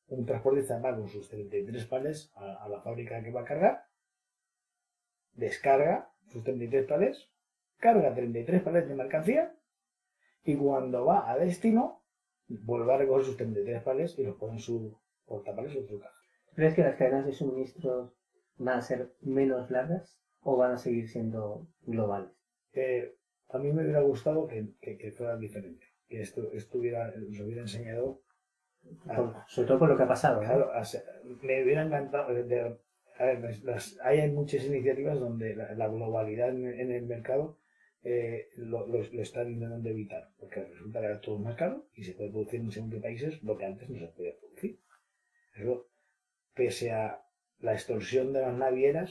un 0.08 0.26
transportista 0.26 0.80
va 0.80 0.96
con 0.96 1.08
sus 1.08 1.28
33 1.30 1.86
palets 1.86 2.32
a, 2.36 2.64
a 2.64 2.70
la 2.70 2.82
fábrica 2.82 3.22
que 3.24 3.32
va 3.32 3.42
a 3.42 3.46
cargar, 3.46 3.82
descarga 5.34 6.10
sus 6.28 6.44
33 6.44 6.86
palets, 6.88 7.30
carga 7.78 8.14
33 8.14 8.62
palets 8.62 8.88
de 8.88 8.96
mercancía 8.96 9.54
y 10.44 10.56
cuando 10.56 11.06
va 11.06 11.30
a 11.30 11.38
destino 11.38 12.02
vuelve 12.48 12.94
a 12.94 12.98
recoger 12.98 13.26
sus 13.26 13.38
33 13.38 13.84
palets 13.84 14.18
y 14.20 14.24
los 14.24 14.36
pone 14.38 14.54
en 14.54 14.60
su 14.60 14.98
portapales 15.26 15.76
o 15.76 15.80
en 15.80 15.88
su 15.88 16.00
caja. 16.00 16.14
¿Crees 16.56 16.74
que 16.74 16.82
las 16.84 16.96
cadenas 16.96 17.26
de 17.26 17.34
suministros 17.34 18.14
van 18.58 18.80
a 18.80 18.82
ser 18.82 19.14
menos 19.22 19.70
largas 19.70 20.20
o 20.42 20.56
van 20.58 20.72
a 20.72 20.78
seguir 20.78 21.08
siendo 21.10 21.68
globales? 21.84 22.32
Eh, 22.74 23.16
a 23.50 23.58
mí 23.60 23.72
me 23.72 23.84
hubiera 23.84 24.02
gustado 24.02 24.48
que, 24.48 24.70
que, 24.82 24.98
que 24.98 25.12
fuera 25.12 25.38
diferente, 25.38 25.86
que 26.08 26.22
esto 26.22 26.52
estuviera, 26.54 27.12
nos 27.18 27.40
hubiera 27.42 27.62
enseñado 27.62 28.22
a- 29.08 29.16
Por- 29.16 29.36
sobre 29.48 29.68
todo 29.68 29.80
por 29.80 29.90
lo 29.90 29.98
que 29.98 30.04
ha 30.04 30.08
pasado. 30.08 30.42
¿no? 30.42 30.48
Claro, 30.48 30.72
o 30.80 30.86
sea, 30.86 31.02
me 31.42 31.64
hubiera 31.64 31.84
encantado. 31.84 32.32
eh, 32.36 32.44
de- 32.44 32.78
a 33.20 33.26
ver, 33.26 33.64
las- 33.64 33.98
hay 34.04 34.30
muchas 34.32 34.64
iniciativas 34.66 35.20
donde 35.20 35.56
la, 35.56 35.74
la 35.74 35.88
globalidad 35.88 36.50
en, 36.50 36.68
en 36.80 36.92
el 36.92 37.06
mercado 37.06 37.58
eh, 38.12 38.50
lo, 38.72 38.80
lo- 38.92 39.12
lo 39.18 39.22
están 39.28 39.48
intentando 39.56 39.90
evitar, 39.90 40.24
porque 40.40 40.64
resulta 40.74 41.00
que 41.00 41.08
ahora 41.08 41.22
todo 41.22 41.36
es 41.38 41.42
más 41.48 41.56
caro 41.64 41.78
y 41.96 42.04
se 42.04 42.14
puede 42.16 42.32
producir 42.32 42.60
en 42.62 42.72
según 42.72 42.92
qué 42.92 43.00
países 43.08 43.42
lo 43.44 43.58
que 43.58 43.66
antes 43.66 43.90
no 43.90 44.00
se 44.00 44.08
podía 44.16 44.38
producir. 44.40 44.74
Eso, 45.60 45.74
pese 46.56 46.88
a 46.92 47.06
la 47.66 47.74
extorsión 47.74 48.34
de 48.34 48.42
las 48.42 48.56
navieras 48.66 49.10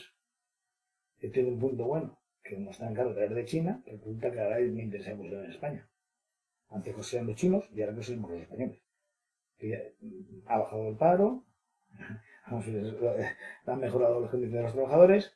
tiene 1.32 1.50
un 1.50 1.58
punto 1.58 1.84
bueno, 1.84 2.18
que 2.42 2.56
no 2.56 2.70
están 2.70 2.94
caros 2.94 3.14
traer 3.14 3.34
de 3.34 3.44
China, 3.44 3.82
pero 3.84 3.98
resulta 3.98 4.30
que 4.32 4.40
ahora 4.40 4.58
me 4.60 4.82
interesa 4.84 5.10
en 5.10 5.50
España. 5.50 5.86
Antes 6.70 6.94
cosían 6.94 7.26
los 7.26 7.36
chinos 7.36 7.64
y 7.74 7.82
ahora 7.82 7.96
coseamos 7.96 8.30
los 8.30 8.40
españoles. 8.42 8.80
Mm, 10.00 10.40
ha 10.46 10.58
bajado 10.58 10.88
el 10.88 10.96
paro, 10.96 11.44
han 13.66 13.80
mejorado 13.80 14.20
los 14.20 14.30
condiciones 14.30 14.60
de 14.60 14.62
los 14.64 14.72
trabajadores 14.74 15.34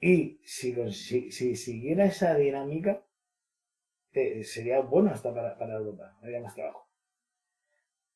y 0.00 0.40
si, 0.44 0.74
si, 0.92 1.56
siguiera 1.56 2.04
esa 2.04 2.34
dinámica 2.34 3.02
eh, 4.12 4.44
sería 4.44 4.80
bueno 4.80 5.10
hasta 5.10 5.32
para, 5.34 5.56
para 5.58 5.76
Europa, 5.76 6.16
habría 6.22 6.40
más 6.40 6.54
trabajo. 6.54 6.88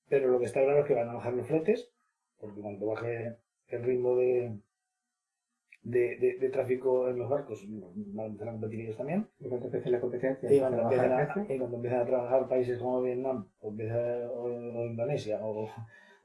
Pero 0.08 0.28
lo 0.28 0.38
que 0.38 0.46
está 0.46 0.62
claro 0.62 0.80
es 0.80 0.86
que 0.86 0.94
van 0.94 1.08
a 1.08 1.14
bajar 1.14 1.34
los 1.34 1.46
fletes, 1.46 1.90
porque 2.38 2.60
cuando 2.60 2.86
baje 2.86 3.36
el 3.68 3.82
ritmo 3.84 4.16
de, 4.16 4.58
de, 5.82 6.36
de, 6.38 6.48
tráfico 6.50 7.08
en 7.08 7.18
los 7.18 7.28
barcos 7.28 7.64
van 7.68 8.24
a 8.24 8.26
empezar 8.26 8.48
a 8.48 8.52
competir 8.52 8.80
ellos 8.80 8.96
también. 8.96 9.28
Y 9.38 9.48
cuando 9.48 9.66
empiece 9.66 9.90
la 9.90 10.00
competencia. 10.00 10.52
Y 10.52 10.58
cuando, 10.58 10.82
empiecen 10.82 11.12
a, 11.12 11.46
y 11.48 11.58
cuando 11.58 11.76
empiecen 11.76 12.00
a 12.00 12.06
trabajar 12.06 12.48
países 12.48 12.78
como 12.78 13.02
Vietnam, 13.02 13.48
o, 13.60 13.68
o, 13.68 14.86
Indonesia, 14.86 15.38
o, 15.42 15.68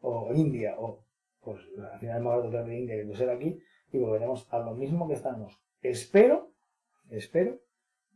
o, 0.01 0.33
India, 0.33 0.75
o 0.77 1.04
pues 1.45 1.61
al 1.91 1.99
final 1.99 2.17
es 2.17 2.23
más 2.23 2.37
barato 2.37 2.63
de 2.63 2.79
India 2.79 2.95
que 2.95 3.05
no 3.05 3.15
ser 3.15 3.29
aquí, 3.29 3.59
y 3.91 3.97
volveremos 3.97 4.47
a 4.51 4.59
lo 4.59 4.73
mismo 4.73 5.07
que 5.07 5.13
estamos. 5.13 5.61
Espero, 5.81 6.51
espero 7.09 7.61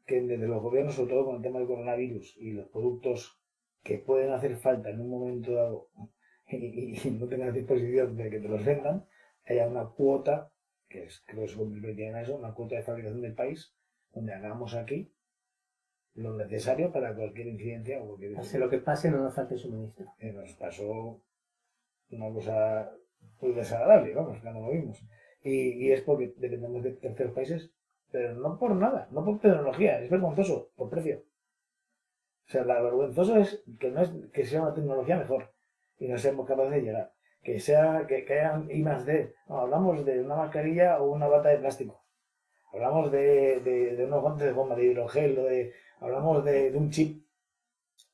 que 0.05 0.21
desde 0.21 0.47
los 0.47 0.61
gobiernos, 0.61 0.95
sobre 0.95 1.13
todo 1.13 1.25
con 1.25 1.35
el 1.37 1.41
tema 1.41 1.59
del 1.59 1.67
coronavirus 1.67 2.35
y 2.37 2.51
los 2.51 2.67
productos 2.67 3.39
que 3.83 3.99
pueden 3.99 4.33
hacer 4.33 4.57
falta 4.57 4.89
en 4.89 4.99
un 4.99 5.09
momento 5.09 5.53
dado 5.53 5.89
y, 6.49 7.07
y 7.07 7.11
no 7.11 7.27
tengan 7.27 7.53
disposición 7.53 8.17
de 8.17 8.29
que 8.29 8.39
te 8.39 8.49
los 8.49 8.65
vendan, 8.65 9.05
haya 9.45 9.67
una 9.67 9.85
cuota 9.85 10.51
que 10.89 11.03
es, 11.03 11.23
creo 11.27 11.43
que 11.43 11.49
se 11.49 11.57
convertiría 11.57 12.09
en 12.09 12.17
eso, 12.17 12.35
una 12.35 12.53
cuota 12.53 12.75
de 12.75 12.81
fabricación 12.81 13.21
del 13.21 13.35
país, 13.35 13.73
donde 14.11 14.33
hagamos 14.33 14.73
aquí 14.73 15.13
lo 16.15 16.35
necesario 16.35 16.91
para 16.91 17.15
cualquier 17.15 17.47
incidencia 17.47 18.01
o 18.01 18.07
cualquier... 18.07 18.33
Pase 18.33 18.59
lo 18.59 18.69
que 18.69 18.79
pase, 18.79 19.11
no 19.11 19.19
nos 19.19 19.35
falte 19.35 19.57
suministro. 19.57 20.13
Eh, 20.17 20.33
nos 20.33 20.51
pasó 20.53 21.21
una 22.09 22.33
cosa 22.33 22.91
muy 23.41 23.53
desagradable, 23.53 24.13
vamos, 24.13 24.39
cuando 24.41 24.61
lo 24.61 24.71
vimos. 24.71 25.01
Y, 25.41 25.85
y 25.85 25.91
es 25.91 26.01
porque 26.01 26.33
dependemos 26.37 26.83
de 26.83 26.91
terceros 26.91 27.33
países, 27.33 27.71
pero 28.11 28.35
no 28.35 28.57
por 28.57 28.75
nada, 28.75 29.07
no 29.11 29.23
por 29.23 29.39
tecnología, 29.39 30.01
es 30.01 30.09
vergonzoso, 30.09 30.71
por 30.75 30.89
precio. 30.89 31.23
O 32.47 32.51
sea, 32.51 32.63
lo 32.63 32.83
vergonzoso 32.83 33.37
es 33.37 33.63
que 33.79 33.91
no 33.91 34.01
es 34.01 34.11
que 34.33 34.45
sea 34.45 34.63
una 34.63 34.73
tecnología 34.73 35.17
mejor 35.17 35.51
y 35.99 36.07
no 36.07 36.17
seamos 36.17 36.47
capaces 36.47 36.71
de 36.71 36.81
llegar 36.81 37.13
que 37.43 37.59
sea 37.59 38.05
que, 38.07 38.25
que 38.25 38.39
hayan 38.39 38.69
I 38.69 38.81
más 38.81 39.05
D. 39.05 39.33
No, 39.47 39.61
hablamos 39.61 40.05
de 40.05 40.21
una 40.21 40.35
mascarilla 40.35 40.99
o 41.01 41.11
una 41.11 41.27
bata 41.27 41.49
de 41.49 41.57
plástico. 41.57 42.03
Hablamos 42.73 43.11
de, 43.11 43.59
de, 43.61 44.05
unos 44.05 44.21
guantes 44.21 44.47
de 44.47 44.53
goma, 44.53 44.75
de 44.75 44.85
hidrogel, 44.85 45.35
de, 45.35 45.73
hablamos 45.99 46.45
de, 46.45 46.71
un 46.75 46.91
chip. 46.91 47.25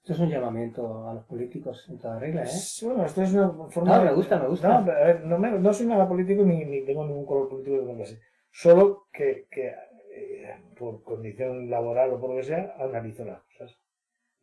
Esto 0.06 0.14
es 0.14 0.20
un 0.20 0.30
llamamiento 0.30 1.10
a 1.10 1.16
los 1.16 1.24
políticos 1.24 1.84
en 1.90 1.98
toda 1.98 2.20
regla, 2.20 2.44
¿eh? 2.44 2.48
Bueno, 2.84 3.08
esto 3.08 3.24
es 3.24 3.34
una 3.34 3.50
forma. 3.70 3.98
No, 3.98 4.04
me 4.04 4.14
gusta, 4.14 4.38
me 4.38 4.48
gusta. 4.48 4.68
No, 4.68 4.92
a 4.92 5.04
ver, 5.04 5.26
no, 5.26 5.40
me, 5.40 5.50
no, 5.50 5.74
soy 5.74 5.88
nada 5.88 6.08
político 6.08 6.44
ni, 6.44 6.64
ni, 6.64 6.86
tengo 6.86 7.08
ningún 7.08 7.26
color 7.26 7.50
político 7.50 7.82
de 7.82 7.96
clase. 7.96 8.22
Solo 8.52 9.08
que, 9.12 9.48
que 9.50 9.74
eh, 10.14 10.58
por 10.78 11.02
condición 11.02 11.72
laboral 11.72 12.14
o 12.14 12.20
por 12.20 12.30
lo 12.30 12.36
que 12.36 12.44
sea, 12.44 12.76
analizo 12.78 13.26
las 13.26 13.42
cosas. 13.46 13.80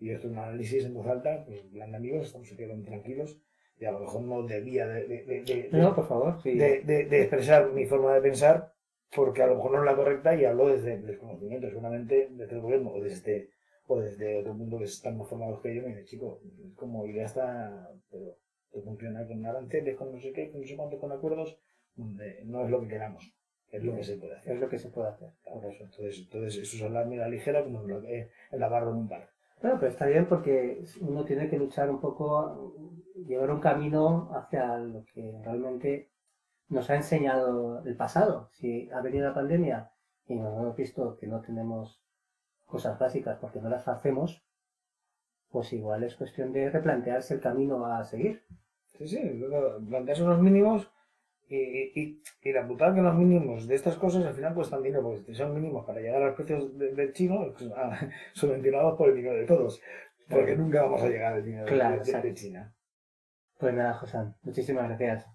Y 0.00 0.10
esto 0.10 0.26
es 0.26 0.32
un 0.32 0.40
análisis 0.40 0.84
en 0.84 0.94
voz 0.94 1.06
alta, 1.06 1.44
pues, 1.46 1.60
plan 1.60 1.94
amigos, 1.94 2.26
estamos 2.26 2.50
aquí 2.50 2.64
tranquilos 2.84 3.40
y 3.78 3.84
a 3.84 3.92
lo 3.92 4.00
mejor 4.00 4.22
no 4.22 4.42
debía 4.42 4.88
de, 4.88 5.06
de, 5.06 5.92
por 5.94 6.08
favor, 6.08 6.42
de, 6.42 7.20
expresar 7.20 7.70
mi 7.70 7.86
forma 7.86 8.14
de 8.14 8.20
pensar 8.20 8.72
porque 9.14 9.44
a 9.44 9.46
lo 9.46 9.54
mejor 9.54 9.70
no 9.70 9.78
es 9.78 9.84
la 9.84 9.94
correcta 9.94 10.34
y 10.34 10.44
hablo 10.44 10.66
desde 10.66 10.94
el 10.94 11.06
desconocimiento, 11.06 11.68
seguramente 11.68 12.30
desde 12.32 12.56
el 12.56 12.62
gobierno 12.62 12.90
o 12.90 13.00
desde, 13.00 13.51
o 13.86 14.00
desde 14.00 14.40
otro 14.40 14.54
mundo 14.54 14.78
que 14.78 14.84
están 14.84 15.18
más 15.18 15.28
formados 15.28 15.60
que 15.60 15.74
yo, 15.74 15.82
me 15.82 15.88
dice, 15.88 16.04
chico, 16.04 16.40
es 16.64 16.74
como 16.74 17.06
ir 17.06 17.20
hasta, 17.20 17.90
pero 18.10 18.36
funciona 18.84 19.26
con 19.26 19.44
aranceles, 19.44 19.96
con 19.96 20.12
no 20.12 20.20
sé 20.20 20.32
qué, 20.32 20.50
con 20.50 20.60
no 20.60 20.66
sé 20.66 20.76
cuánto, 20.76 20.98
con 20.98 21.12
acuerdos, 21.12 21.58
donde 21.94 22.42
no 22.44 22.64
es 22.64 22.70
lo 22.70 22.80
que 22.80 22.88
queramos. 22.88 23.34
Es 23.70 23.82
lo 23.82 23.96
que 23.96 24.04
se 24.04 24.16
puede 24.16 24.34
hacer. 24.34 24.52
Es 24.52 24.60
lo 24.60 24.68
que 24.68 24.78
se 24.78 24.90
puede 24.90 25.08
hacer. 25.08 25.30
eso. 25.46 25.84
Entonces, 25.84 26.18
entonces 26.18 26.62
eso 26.62 26.76
es 26.76 26.82
hablar 26.82 27.06
la 27.06 27.28
ligera 27.28 27.64
como 27.64 27.82
el 27.82 28.28
lavarlo 28.52 28.90
en 28.90 28.96
un 28.96 29.08
par. 29.08 29.30
Bueno, 29.62 29.78
pero 29.78 29.92
está 29.92 30.06
bien 30.06 30.26
porque 30.26 30.84
uno 31.00 31.24
tiene 31.24 31.48
que 31.48 31.56
luchar 31.56 31.88
un 31.88 32.00
poco, 32.00 32.74
llevar 33.14 33.50
un 33.50 33.60
camino 33.60 34.30
hacia 34.34 34.76
lo 34.76 35.04
que 35.04 35.32
realmente 35.42 36.10
nos 36.68 36.90
ha 36.90 36.96
enseñado 36.96 37.82
el 37.84 37.96
pasado. 37.96 38.48
Si 38.52 38.90
ha 38.90 39.00
venido 39.00 39.28
la 39.28 39.34
pandemia 39.34 39.90
y 40.26 40.34
nos 40.34 40.58
hemos 40.58 40.76
visto 40.76 41.16
que 41.16 41.26
no 41.26 41.40
tenemos 41.40 42.01
cosas 42.72 42.98
básicas 42.98 43.38
porque 43.38 43.60
no 43.60 43.68
las 43.68 43.86
hacemos, 43.86 44.42
pues 45.50 45.72
igual 45.74 46.02
es 46.02 46.16
cuestión 46.16 46.52
de 46.52 46.70
replantearse 46.70 47.34
el 47.34 47.40
camino 47.40 47.84
a 47.84 48.02
seguir. 48.02 48.42
Sí, 48.96 49.06
sí, 49.06 49.44
plantearse 49.88 50.24
unos 50.24 50.40
mínimos 50.40 50.90
y, 51.48 52.22
y, 52.42 52.52
la 52.52 52.66
putada 52.66 52.94
que 52.94 53.02
los 53.02 53.14
mínimos 53.14 53.68
de 53.68 53.74
estas 53.74 53.96
cosas 53.96 54.24
al 54.24 54.32
final 54.32 54.54
cuestan 54.54 54.82
dinero, 54.82 55.02
porque 55.02 55.22
si 55.22 55.34
son 55.34 55.54
mínimos 55.54 55.84
para 55.84 56.00
llegar 56.00 56.22
a 56.22 56.26
los 56.28 56.34
precios 56.34 56.78
del 56.78 57.12
chino, 57.12 57.52
pues, 57.52 57.70
ah, 57.76 58.00
subvencionados 58.32 58.96
por 58.96 59.10
el 59.10 59.16
dinero 59.16 59.36
de 59.36 59.44
todos. 59.44 59.80
Porque 60.28 60.56
nunca 60.56 60.82
vamos 60.82 61.02
a 61.02 61.08
llegar 61.08 61.34
al 61.34 61.44
dinero 61.44 61.66
de, 61.66 62.34
China. 62.34 62.74
Pues 63.58 63.74
nada, 63.74 63.92
José, 63.94 64.18
muchísimas 64.42 64.88
gracias. 64.88 65.26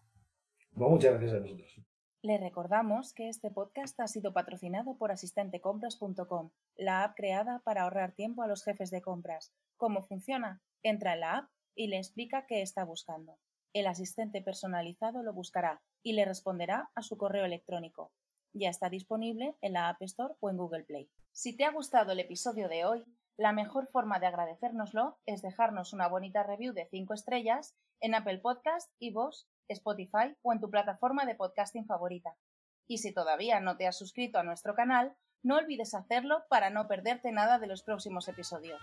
Pues 0.74 0.90
muchas 0.90 1.12
gracias 1.12 1.34
a 1.34 1.40
nosotros. 1.40 1.87
Le 2.24 2.40
recordamos 2.40 3.14
que 3.14 3.30
este 3.30 3.52
podcast 3.52 4.00
ha 4.00 4.08
sido 4.08 4.34
patrocinado 4.34 4.98
por 4.98 5.12
asistentecompras.com, 5.12 6.50
la 6.76 7.04
app 7.04 7.16
creada 7.16 7.62
para 7.64 7.84
ahorrar 7.84 8.14
tiempo 8.14 8.42
a 8.42 8.48
los 8.48 8.64
jefes 8.64 8.90
de 8.90 9.04
compras. 9.04 9.54
¿Cómo 9.78 10.02
funciona? 10.02 10.64
Entra 10.82 11.14
en 11.14 11.20
la 11.20 11.38
app 11.38 11.50
y 11.76 11.88
le 11.88 11.98
explica 11.98 12.48
qué 12.48 12.64
está 12.64 12.84
buscando. 12.84 13.38
El 13.72 13.86
asistente 13.86 14.42
personalizado 14.42 15.22
lo 15.22 15.32
buscará 15.32 15.84
y 16.02 16.14
le 16.14 16.26
responderá 16.26 16.90
a 16.96 17.04
su 17.04 17.18
correo 17.18 17.46
electrónico. 17.46 18.12
Ya 18.52 18.70
está 18.70 18.90
disponible 18.90 19.56
en 19.62 19.74
la 19.74 19.90
App 19.90 20.02
Store 20.02 20.34
o 20.40 20.50
en 20.50 20.58
Google 20.58 20.86
Play. 20.86 21.12
Si 21.32 21.56
te 21.56 21.66
ha 21.66 21.72
gustado 21.72 22.14
el 22.14 22.20
episodio 22.20 22.68
de 22.68 22.84
hoy, 22.86 23.06
la 23.38 23.52
mejor 23.52 23.88
forma 23.92 24.20
de 24.20 24.26
agradecérnoslo 24.26 25.20
es 25.28 25.44
dejarnos 25.44 25.94
una 25.94 26.08
bonita 26.08 26.42
review 26.42 26.74
de 26.74 26.88
5 26.90 27.14
estrellas 27.14 27.76
en 28.00 28.16
Apple 28.16 28.40
Podcast, 28.40 28.92
iVoox, 28.98 29.46
Spotify 29.74 30.36
o 30.42 30.54
en 30.54 30.60
tu 30.60 30.70
plataforma 30.70 31.26
de 31.26 31.36
podcasting 31.36 31.86
favorita. 31.86 32.36
Y 32.88 33.00
si 33.00 33.14
todavía 33.14 33.60
no 33.60 33.78
te 33.78 33.88
has 33.88 33.98
suscrito 33.98 34.40
a 34.40 34.44
nuestro 34.44 34.76
canal, 34.76 35.16
no 35.44 35.58
olvides 35.58 35.94
hacerlo 35.94 36.44
para 36.50 36.70
no 36.70 36.88
perderte 36.88 37.32
nada 37.32 37.60
de 37.60 37.68
los 37.68 37.84
próximos 37.84 38.28
episodios. 38.28 38.82